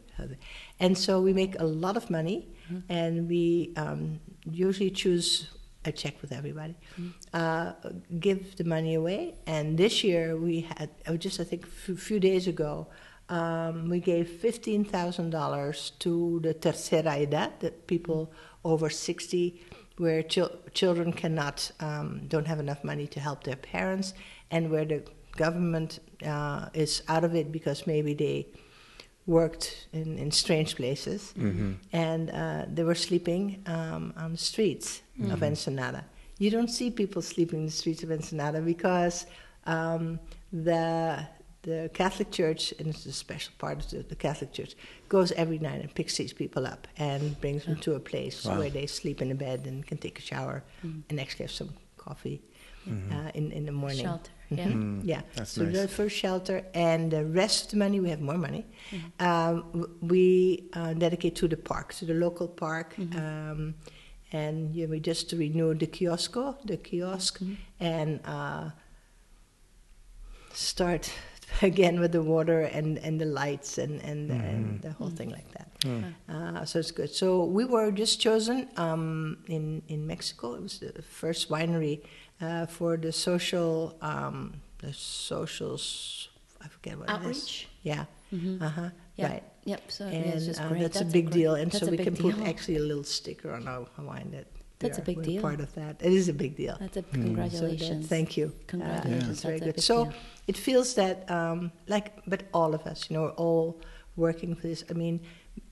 [0.79, 2.91] and so we make a lot of money, mm-hmm.
[2.91, 4.19] and we um,
[4.51, 5.49] usually choose.
[5.85, 7.09] I check with everybody, mm-hmm.
[7.33, 7.73] uh,
[8.19, 9.35] give the money away.
[9.47, 12.87] And this year we had oh, just I think a few days ago.
[13.29, 18.33] Um, we gave fifteen thousand dollars to the tercera edad, the people
[18.65, 19.61] over sixty,
[19.97, 24.13] where chil- children cannot um, don't have enough money to help their parents,
[24.49, 25.03] and where the
[25.37, 28.47] government uh, is out of it because maybe they
[29.29, 31.73] worked in, in strange places mm-hmm.
[31.93, 35.31] and uh, they were sleeping um, on the streets mm-hmm.
[35.31, 36.03] of Ensenada.
[36.39, 39.27] You don't see people sleeping in the streets of Ensenada because
[39.65, 40.19] um,
[40.51, 41.27] the
[41.63, 44.75] the Catholic Church, and it's a special part of the, the, Catholic Church,
[45.09, 48.57] goes every night and picks these people up and brings them to a place wow.
[48.57, 51.03] where they sleep in a bed and can take a shower mm.
[51.09, 52.41] and actually have some coffee
[52.87, 53.11] mm-hmm.
[53.13, 54.05] uh, in, in the morning.
[54.05, 54.31] Shelter.
[54.49, 54.65] Yeah.
[54.65, 55.21] Mm, yeah.
[55.35, 55.73] That's so nice.
[55.73, 59.25] the first shelter and the rest of the money, we have more money, mm-hmm.
[59.25, 62.95] um, we uh, dedicate to the park, to the local park.
[62.95, 63.17] Mm-hmm.
[63.17, 63.75] Um,
[64.31, 66.33] and yeah, we just renewed the kiosk,
[66.65, 67.55] the kiosk, mm-hmm.
[67.79, 68.69] and uh,
[70.53, 71.11] start
[71.61, 74.41] again with the water and, and the lights and, and, mm-hmm.
[74.41, 75.15] and the whole mm-hmm.
[75.17, 75.69] thing like that.
[76.27, 77.09] Uh, so it's good.
[77.09, 80.55] So we were just chosen um, in, in Mexico.
[80.55, 82.01] It was the first winery
[82.41, 86.29] uh, for the social, um, the socials,
[86.61, 87.27] I forget what Outreach?
[87.27, 87.65] it is.
[87.83, 88.05] Yeah.
[88.33, 88.63] Mm-hmm.
[88.63, 88.89] Uh-huh.
[89.15, 89.29] Yep.
[89.29, 89.43] Right.
[89.65, 89.91] Yep.
[89.91, 91.55] So and yeah, uh, that's, that's, a big a deal.
[91.55, 94.47] And so we can put actually a little sticker on our wine that
[94.79, 95.41] that's a big deal.
[95.41, 95.97] Part of that.
[95.99, 96.77] It is a big deal.
[96.79, 98.05] That's a congratulations.
[98.05, 98.53] So thank you.
[98.67, 99.23] Congratulations.
[99.23, 99.83] Uh, that's very good.
[99.83, 100.13] So deal.
[100.47, 103.81] it feels that, um, like, but all of us, you know, we're all
[104.15, 104.85] working for this.
[104.89, 105.19] I mean,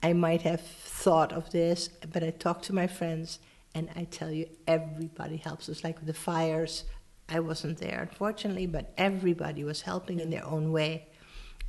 [0.02, 3.38] I might have thought of this, but I talk to my friends,
[3.74, 5.84] and I tell you, everybody helps us.
[5.84, 6.84] Like with the fires,
[7.28, 11.06] I wasn't there, unfortunately, but everybody was helping in their own way.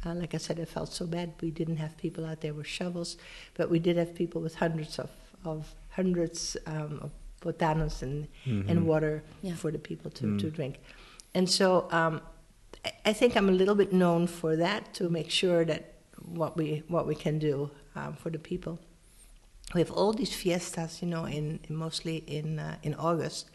[0.06, 1.34] Uh, like I said, I felt so bad.
[1.41, 3.18] We didn't have people out there with shovels,
[3.56, 5.10] but we did have people with hundreds of,
[5.43, 8.70] of hundreds um, of botanos and, mm-hmm.
[8.70, 9.56] and water yeah.
[9.56, 10.39] for the people to, mm.
[10.39, 10.80] to drink.
[11.34, 12.22] And so um,
[12.86, 15.95] I, I, think I'm a little bit known for that to make sure that
[16.26, 18.80] what we what we can do um, for the people.
[19.74, 23.49] We have all these fiestas, you know, in, in mostly in uh, in August.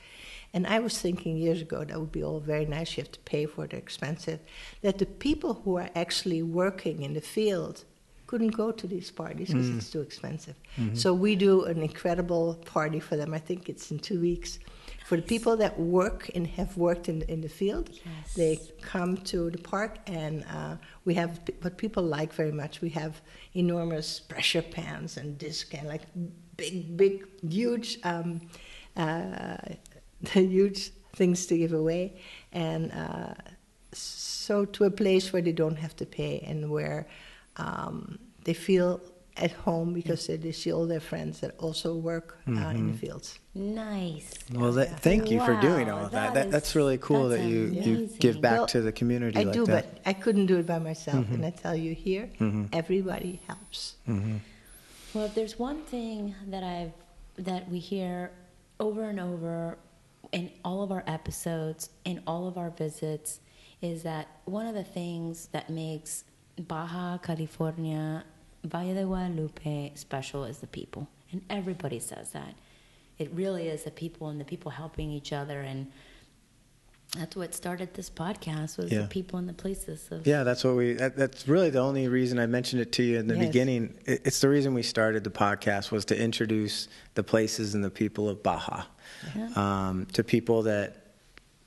[0.53, 2.97] And I was thinking years ago that would be all very nice.
[2.97, 4.39] You have to pay for it, expensive.
[4.83, 7.85] That the people who are actually working in the field
[8.29, 9.77] couldn't go to these parties because mm.
[9.77, 10.55] it's too expensive.
[10.77, 10.95] Mm-hmm.
[10.95, 13.35] So we do an incredible party for them.
[13.35, 14.61] I think it's in two weeks.
[15.05, 18.35] For the people that work and have worked in, in the field, yes.
[18.35, 22.81] they come to the park, and uh, we have what people like very much.
[22.81, 23.21] We have
[23.53, 26.03] enormous pressure pans and disc and like
[26.57, 28.41] big, big, huge, um,
[28.97, 29.59] uh,
[30.31, 32.17] huge things to give away,
[32.53, 33.35] and uh,
[33.93, 37.07] so to a place where they don't have to pay and where
[37.59, 39.03] um, they feel
[39.37, 42.77] at home because they, they see all their friends that also work uh, mm-hmm.
[42.77, 43.39] in the fields.
[43.55, 44.33] Nice.
[44.53, 46.35] Well, that, thank you wow, for doing all of that.
[46.35, 49.43] that, that's really cool that's that you, you give back well, to the community I
[49.43, 49.95] like do, that.
[49.95, 51.25] but I couldn't do it by myself.
[51.25, 51.35] Mm-hmm.
[51.35, 52.67] And I tell you here, mm-hmm.
[52.73, 53.97] everybody helps.
[54.09, 54.37] Mm-hmm.
[55.15, 56.93] Well, if there's one thing that I've
[57.37, 58.31] that we hear
[58.79, 59.77] over and over
[60.33, 63.41] in all of our episodes, in all of our visits,
[63.83, 66.25] is that one of the things that makes
[66.59, 68.25] Baja California,
[68.65, 71.09] Valle de Guadalupe special is the people.
[71.33, 72.55] And everybody says that.
[73.19, 75.91] It really is the people and the people helping each other and
[77.17, 79.03] that's what started this podcast was yeah.
[79.03, 82.09] the people and the places of yeah that's what we that, that's really the only
[82.09, 83.47] reason i mentioned it to you in the yes.
[83.47, 87.85] beginning it, it's the reason we started the podcast was to introduce the places and
[87.85, 88.83] the people of baja
[89.37, 89.49] yeah.
[89.55, 91.05] um, to people that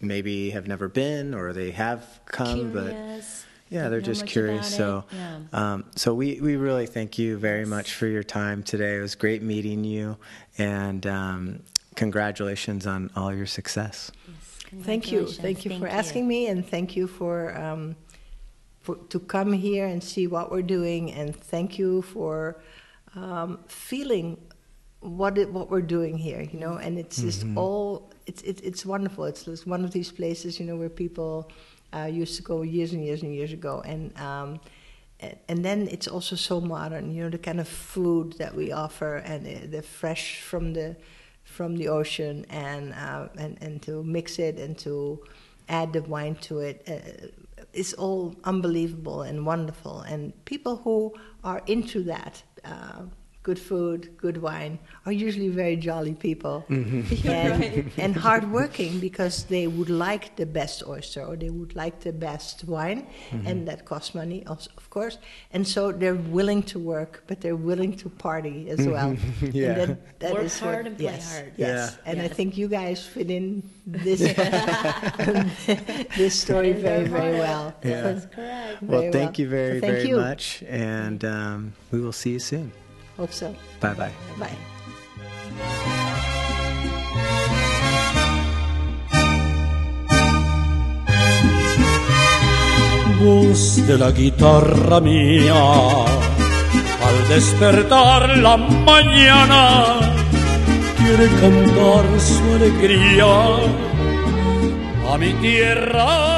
[0.01, 3.45] maybe have never been or they have come Curious.
[3.69, 4.73] But yeah, they're just curious.
[4.73, 5.39] So, yeah.
[5.53, 8.97] um, so we, we really thank you very much for your time today.
[8.97, 10.17] It was great meeting you,
[10.57, 11.63] and um,
[11.95, 14.11] congratulations on all your success.
[14.27, 15.93] Yes, thank you, thank you thank for you.
[15.93, 17.95] asking me, and thank you for, um,
[18.79, 22.61] for to come here and see what we're doing, and thank you for
[23.15, 24.37] um, feeling
[25.01, 26.41] what it, what we're doing here.
[26.41, 27.57] You know, and it's just mm-hmm.
[27.57, 29.25] all it's it, it's wonderful.
[29.25, 31.51] It's, it's one of these places, you know, where people
[31.93, 34.59] uh, used to go years and years and years ago, and um,
[35.19, 37.11] and then it's also so modern.
[37.11, 40.95] You know, the kind of food that we offer and the, fresh from the
[41.43, 45.23] from the ocean and uh, and and to mix it and to
[45.69, 46.83] add the wine to it.
[46.87, 47.27] Uh,
[47.73, 51.13] it's all unbelievable and wonderful, and people who
[51.43, 52.43] are into that.
[52.63, 53.03] Uh,
[53.47, 54.73] good food, good wine,
[55.05, 57.27] are usually very jolly people Mm-hmm.
[57.41, 57.85] and, Right.
[58.05, 62.55] and hardworking because they would like the best oyster or they would like the best
[62.75, 63.47] wine, Mm-hmm.
[63.49, 65.15] and that costs money, also, of course.
[65.55, 69.09] And so they're willing to work, but they're willing to party as well.
[69.61, 69.71] Yeah.
[69.71, 71.51] And that, that Work is hard what, and play yes, hard.
[71.57, 72.09] Yes, Yeah.
[72.11, 73.45] and I think you guys fit in
[74.05, 74.21] this
[76.19, 77.65] this story That is very, very well.
[77.83, 78.01] Yeah.
[78.05, 78.81] That's correct.
[78.81, 79.41] Well, Very thank well.
[79.41, 80.17] you very, So thank very you.
[80.29, 80.43] much.
[80.67, 81.59] And um,
[81.91, 82.67] we will see you soon.
[83.17, 83.55] Hope so.
[83.81, 84.11] Bye bye.
[84.39, 84.57] Bye.
[93.19, 95.53] voz de la guitarra mía.
[97.07, 99.99] Al despertar la mañana,
[100.97, 103.25] quiere cantar su alegría
[105.11, 106.36] a mi tierra